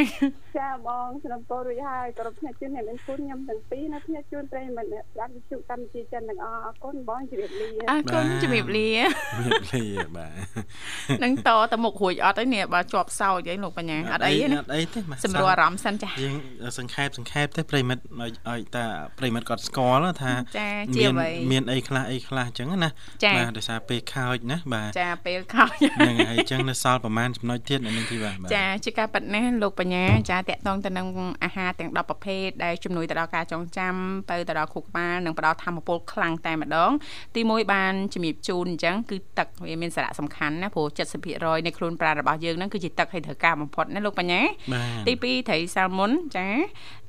[0.59, 8.91] ចាបងសំពោរួចហើយគ្រប់ផ្នែកជូនអ្នកមានគុណខ្ញុំទាំងពីរនៅផ្នែកជូនប្រិយមិត្តអ្នកស្ដាប់វិទ្យុកម្ពុជាចិនទាំងអស់អរគុណបងជម្រាបលាអរគុណជំរាបលា
[9.37, 9.85] ជំរាបលា
[10.17, 16.35] បាទនឹងតទៅមុខរួចអត់ទេនេះបើជាប់សោចអីលោកបញ្ញាអត់អីទេណាអត់អីទេបាទសម្រួលអារម្មណ៍សិនចាយើង
[16.79, 18.87] សង្ខេបសង្ខេបទេប្រិមិត្តឲ្យឲ្យតា
[19.19, 22.91] ប្រិមិត្តគាត់ស្គាល់ថាចាជាអ្វីមានអីខ្លះអីខ្លះអញ្ចឹងណា
[23.25, 31.07] ចាបាទដោយសារពេលខោចណាបាទចាពេលខោចហ្នឹងហើយអញ្ចឹងនៅសល់ប្រហែលចំណុចទៀតនៅនឹងទីបាទបាទចាជាការប៉ັດណាស់លោកបញ្ញាចាតកតងទៅនឹង
[31.45, 33.95] អាហារទាំង10ប្រភេទដែលជំនួយទៅដល់ការចងចាំ
[34.31, 36.91] ទៅទៅដល់ខួរក្បាលនិងផ្ដល់ធម៌ពលខ្លាំងតែម្ដង
[37.35, 40.87] ទី1បានជំរាបជូនអញ្ចឹងគឺទឹកវាមានសារៈសំខាន់ណាព្រោះ
[41.27, 44.43] 70%នៃខ្លួនប្រាណរបស់យើងហ្នឹងគឺជាទឹកឲ្យត្រូវការបំផុតណាលោកបញ្ញា
[44.75, 46.47] បាទទី2ត្រីសាល់មុនចា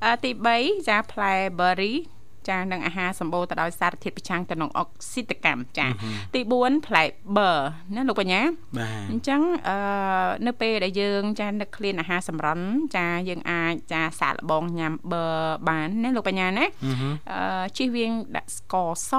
[0.04, 0.30] អឺទី
[0.60, 1.94] 3ចាផ្លែ berry
[2.48, 5.86] ចានិងអាហារសម្បូរទៅដោយសារធាតុប្រឆាំងទៅនឹងអុកស៊ីតកម្មចា
[6.34, 7.04] ទី4ផ្លែ
[7.36, 7.56] ber
[7.94, 8.40] ណាលោកបញ្ញា
[8.78, 9.76] បាទអញ្ចឹងអឺ
[10.46, 12.64] នៅពេលដែលយើងចានឹកឃ្លានអាហារសម្រន់
[12.96, 15.34] ចាយើងអាចចាសាកល្បងញ៉ាំ ber
[15.68, 19.10] បានណាលោកបញ្ញាណាអឺហឺអឺជិះវៀងដាក់ស្ករស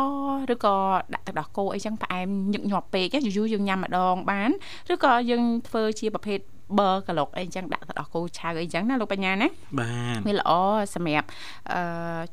[0.54, 0.78] ឬក៏
[1.14, 4.50] ដាក់ទឹកដោះគោអីចឹងផ្អែមញឹកញាប់ពេកយូរៗយើងញ៉ាំម្ដងបាន
[4.94, 6.40] ឬក៏យើងធ្វើជាប្រភេទ
[6.78, 9.48] ber ក្លុកអីចឹងដាក់ទឹកដោះគោឆៅអីចឹងណាលោកបញ្ញាណា
[9.80, 10.52] បាទវាល្អ
[10.96, 11.28] សម្រាប់
[11.74, 11.82] អឺ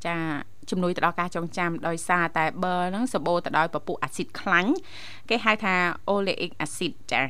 [0.07, 0.17] ចា
[0.71, 4.73] ជំនួយទៅដល់ការចងចាំដោយសារតែ ber ហ្នឹងសម្បូរទៅដោយពពុះអាស៊ីតខ្លាញ់
[5.31, 5.75] គេហៅថា
[6.11, 7.23] oleic acid ចា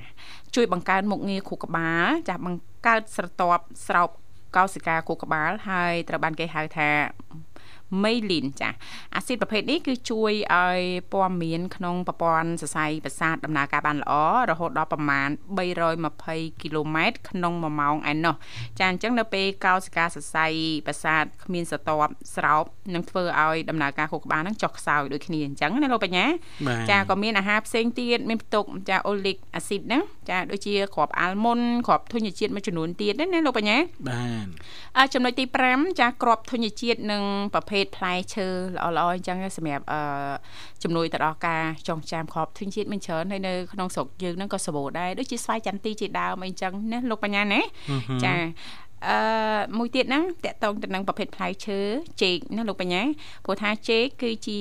[0.55, 4.09] ជួយបង្កើនមុខងារខួរក្បាលចាបង្កើតស្រទាប់ស្រោប
[4.57, 6.89] កោសិកាខួរក្បាលហើយត្រូវបានគេហៅថា
[8.03, 8.71] មេលីនចា
[9.15, 10.81] អាស៊ីតប្រភេទនេះគឺជួយឲ្យ
[11.13, 14.13] ពណ៌មានក្នុងប្រព័ន្ធសរសៃប្រសាទដំណើរការបានល្អ
[14.51, 15.29] រហូតដល់ប្រមាណ
[15.95, 18.35] 320គីឡូម៉ែត្រក្នុង1ម៉ោងឯណោះ
[18.79, 20.47] ចាអញ្ចឹងនៅពេលកោសិកាសរសៃ
[20.87, 22.65] ប្រសាទគ្មានស្រទាប់ស្រោប
[22.95, 26.27] នឹងធ្វើឲ្យដំណើរការខួរក្បាលហ្នឹងចុះខ្សោយដូចគ្នាអញ្ចឹងណាលោកបញ្ញា
[26.67, 33.77] បាទចាក៏មានអាហារផ្សេងទៀតមានផ្ទុកចាអូលីកអាស៊ីតហ្នឹងចាដូចជាគ្រាប់អាល់មុនគ្រាប់ធញ្ញជាតិមួយចំនួនទៀតណាណាលោកបញ្ញា
[34.09, 34.47] បាទ
[34.99, 37.23] អឺចំណុចទី5ចាគ្រាប់ធញ្ញជាតិនិង
[37.55, 38.47] ប្រភេទផ្លែឈើ
[38.77, 40.01] ល្អៗអញ្ចឹងសម្រាប់អឺ
[40.83, 47.61] ជំនួយទៅដល់ការចងចាំគ្រាប់ធញ្ញជាតិមានច្រើនហើយនៅក្នុងស្រុកយើងហ្នឹងក៏សម្បូរដែរដូចជាស្វាយចន្ទីជាដើមអីអញ្ចឹងណាលោកបញ្ញាណា
[48.25, 48.35] ចា
[49.09, 49.19] អឺ
[49.79, 51.79] មួយទៀតហ្នឹងតកតងទៅនឹងប្រភេទផ្លែឈើ
[52.23, 53.03] ចេកណាលោកបញ្ញា
[53.45, 54.59] ព្រោះថាចេកគឺជា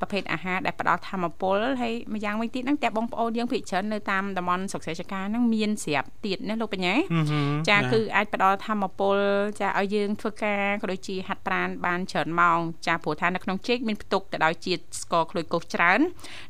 [0.00, 9.16] ប្រភេទអាហារដែលផ្ដល់ធម៌ពលហើយម្យ៉ាងវិញទៀតហ្នឹងតែបងប្អូនយើងភិកច្រើននៅតាមតំបន់សុខសេចក្ការហ្នឹងមានស្រាប់ទៀតណាលោកបញ្ញាអឺហឺចាគឺអាចផ្ដល់ធម៌ពល
[9.60, 16.00] ចាឲ្យយើងធ្វើការក៏ដូចជាហាត់ប្រាណបានច្រើនម៉ោងចាព្រោះថានៅក្នុងចេកមានផ្ទុកទៅដោយជាតិស្ករក្លូកូសច្រើន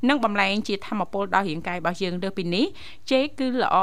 [0.09, 2.65] និងបំលែងជាធម៌ពលដល់រាងកាយរបស់យើងលើសពីនេះ
[3.11, 3.77] ចេកគឺល្អ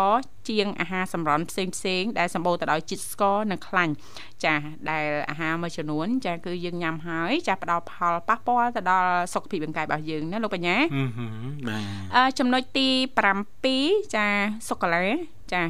[0.49, 3.93] ជាងអាហារសម្រន់ផ្សេងផ្សេងៗដែលសម្បូរទៅដោយជាតិស្ករនិងខ្លាញ់
[4.45, 4.55] ចា
[4.91, 11.27] ដែលអាហារមួយចំនួនចាគឺយើងញ៉ាំហើយចាផ្ដល់ផលប៉ះពាល់ទៅដល់សុខភាពរាងកាយរបស់យើងណាលោកបញ្ញាអឺហឺ
[11.67, 11.83] បាទ
[12.15, 12.87] អឺចំណុចទី
[13.51, 14.25] 7ចា
[14.67, 15.05] សូកូឡា
[15.53, 15.61] ចា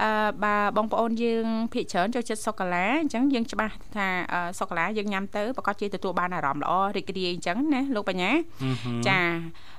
[0.00, 0.08] អឺ
[0.44, 8.30] បើបងប្អូនយើងភាគច្រើនចូលចិត្តសូកូឡាអញ្ចឹងយើងច្បាស់ថាអឺសូកូឡាយើងញ៉ាំទៅប្រកាសជាទទួលបានអារម្មណ៍ល្អរីករាយអញ្ចឹងណាលោកបញ្ញា
[8.62, 9.18] អឺហឺចា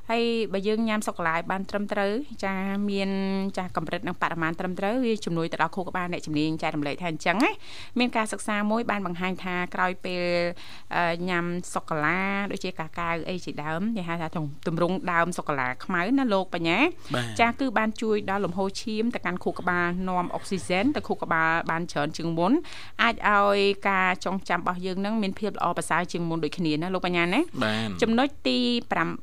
[0.10, 0.24] ហើយ
[0.54, 2.12] បើយើងញ៉ាំសូកូឡាឲ្យបានត្រឹមត្រូវ
[2.46, 2.56] ចា
[2.90, 3.10] មាន
[3.58, 7.52] ចាកម្រិតនិងបរិមាណត្រឹមត្រូវវាជំនួយទៅដល់ខួរក្បាលអ្នកជំនាញចែករំលែកថាអញ្ចឹងណា
[8.00, 10.24] មានការសិក្សាមួយបានបង្ហាញថាក្រោយពេល
[10.96, 12.20] អឺញ៉ាំសូកូឡា
[12.52, 14.28] ដូចជាកាកាវអីជាដើមគេហៅថា
[14.68, 16.78] ទម្រង់ដើមសូកូឡាខ្មៅណាលោកបញ្ញា
[17.16, 22.52] បាទចាគឺបានជួយដល់លំហូរឈាមទៅកាន់ខួរក្បាលនាំអុកស៊ីហ្សែនទៅខួរក្បាលបានច្រើនជាងមុន
[23.04, 23.58] អាចឲ្យ
[23.90, 28.58] ការចងចាំរបស់យើងនឹងមានភាពល្អប្រសើរជាងមុនដូចគ្នាណាលោកបញ្ញាណាបាទចំណុចទី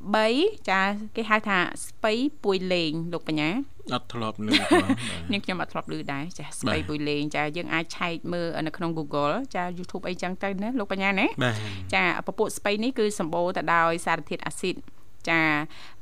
[0.05, 0.81] 8ចា
[1.17, 2.13] គេហៅថាស្ពៃ
[2.45, 3.51] ពួយលេងលោកបញ្ញា
[3.95, 11.57] អត់ធ្លាប់លឺផងបាទនាងខ្ញុំអត់ធ្លាប់ឮដែរចាស្ពៃបាទពួយលេងចាយើងអាចឆែកមើលនៅក្នុង Google ចា YouTube អីចឹងទៅណាលោកបញ្ញាណាបាទ
[11.95, 14.77] ចាពពួកស្ពៃនេះគឺសម្បូរទៅដោយសារធាតុអាស៊ីត
[15.30, 15.42] ចា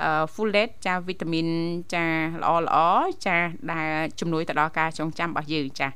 [0.03, 1.47] អឺ folate ចាវីតាមីន
[1.93, 2.05] ចា
[2.41, 2.77] ល្អល្អ
[3.25, 3.37] ចា
[3.71, 5.87] ដែលជំនួយទៅដល់ការចងចាំរបស់យើងចា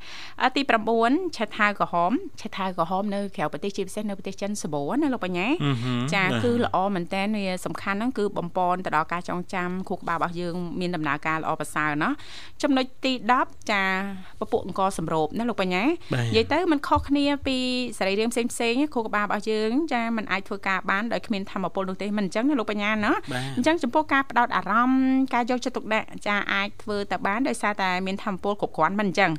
[0.41, 0.61] អឺទី
[0.99, 2.11] 9ឆេថាវក្រហម
[2.41, 12.09] ឆេថាវក្រហមនៅក្រៅប្រទេសជាពិសេសនៅប្រទេសចិនសម្បូរណាលោកបញ្ញា អឺហឺ ចា បាទ គឺល្អមែនតើវាសំខាន់ហ្នឹងគឺបំពន់ទៅដល់ការចងចាំខួរក្បាលរបស់យើងមានដំណើរការល្អប្រសើរណា
[12.63, 13.83] ចំណុចទី10ចា
[14.39, 15.83] ពពួកអង្គសម្រូបណាលោកបញ្ញា
[16.13, 17.57] បាទ និយាយទៅมันខុសគ្នាពី
[17.97, 23.10] សរីរាង្គផ្សេងផ្សេងៗខួរក្បាលរបស់យើងចាมันអាចធ្វើការបានដោយគ្មានធម៌ពលនោះទេមិនអញ្ចឹងណាលោកបញ្ញាណា បាទ
[23.56, 25.02] អញ្ចឹងចំពោះការផ្ដោតអារម្មណ៍
[25.34, 29.32] ការយកចិត្តទុកដាក់ចាអាចធ្វើតែបានដោយសារតែមានធម៌ពលគ្រប់គ្រាន់មិនអញ្ចឹង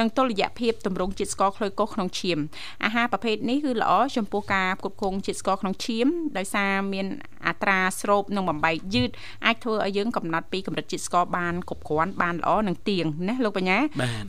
[0.00, 2.38] នឹងតុល្យភាពតម្រង់ជាតិស្ករក្លូកូសក្នុងឈាម
[2.84, 6.06] អាហារប្រភេទនេះគឺល្អចំពោះការផ្គត់ផ្គង់ជាតិស្ករក្នុងឈាម
[6.38, 7.06] ដោយសារមាន
[7.46, 9.10] អាអត្រាស្រូបនិងបំបែកយឺត
[9.46, 13.78] អាចធ្វើឲ្យយើងកំណត់ពីកម្រិតជាតិស្ករបានគ្រប់គ្រាន់បានល្អនិងទៀងណាលោកបញ្ញា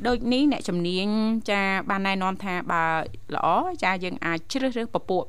[0.07, 1.07] ដូចនេះអ្នកជំនាញ
[1.51, 2.83] ចាបានណែនាំថាបើ
[3.35, 3.47] ល្អ
[3.83, 5.23] ចាយើងអាចជ្រើសរើសពពួក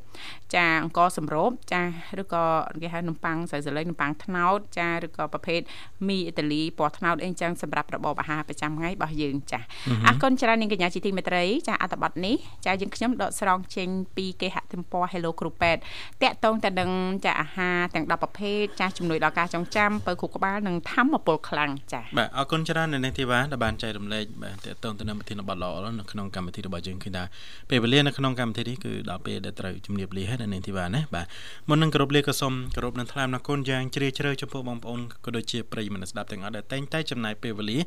[0.54, 1.82] ចាអង្គសម្រូបចា
[2.20, 2.44] ឬក៏
[2.82, 5.60] គេហៅនំប៉័ងស្រូវសលេងនំប៉័ងត្នោតចាឬក៏ប្រភេទ
[6.08, 9.60] មីអ៊ីតាលីពណ៌ត្នោតអីចឹងសម្រាប់របបអាហារប្រចាំថ្ងៃរបស់យើងចា
[10.06, 12.36] អរគុណច្រើននាងកញ្ញាជាទីមេត្រីចាអត្ថបទនេះ
[12.66, 15.80] ចាយើងខ្ញុំដកស្រង់ចេញពីគេហទំព័រ Hello គ្រូពេទ្យ
[16.22, 16.90] តាក់ទងទៅនឹង
[17.24, 27.24] ចាអាហារទាំង10ប្រភេទចាជំនួយដល់ការចងចាំបើគ្រូក្បាលនិងធម្មពលខ្លាំងចាបាទអរគុណច្រើននៅនេះធីវ៉ាដែលបានចែករំលែកបាទតាក់ទងទៅនឹងប្រធានបទល្អនៅក្នុងកម្មវិធីរបស់យើងឃើញថា
[27.70, 31.26] ពេលវេលានៅក្នុងកម្មវិធីនេះគឺដល់ពេលដែលត្រូវជំរាបលាហើយនៅនេះធីវ៉ាណាបាទ
[31.68, 37.78] មុននឹងគោរពលាក៏សូមគោរពនឹងថ្លែងអរគុណយ៉ាងជ្រាលជ្រៅចំពោះបងប្អូនក៏ដូចជាប្រិយមិត្តស្ដាប់ទាំងអស់ដែលតែងតែចំណាយពេលវេលា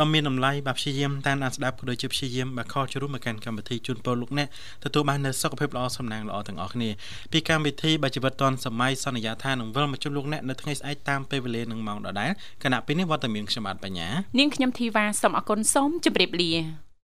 [0.00, 4.48] ដ៏មានតម្លៃបាទព្យាយាមតាមដានស្ដាប់ក៏ដូចជាព្យាយាមបាទខលចូលរួមមកកាន់កម្មវិធីជូនពរលោកអ្នក
[4.84, 6.90] ទទួលបាននូវសុខភាពល្អសំណាងល្អទាំងអស់គ្នា
[7.32, 12.30] ពីកម្មវិធីបាទជីវិតឌွန်សម័យសន្យាថានឹងវិលមកជួបលោកអ្នកនៅថ្ងៃស្អែកតាមពេលវេលានឹងម៉ោងដដែល
[12.64, 14.08] គណៈពេលនេះវត្តមានខ្ញុំបាទបញ្ញា
[14.38, 16.87] នាងខ្ញុំធីវ៉ាសូមអរគុណសូមជម្រាបលា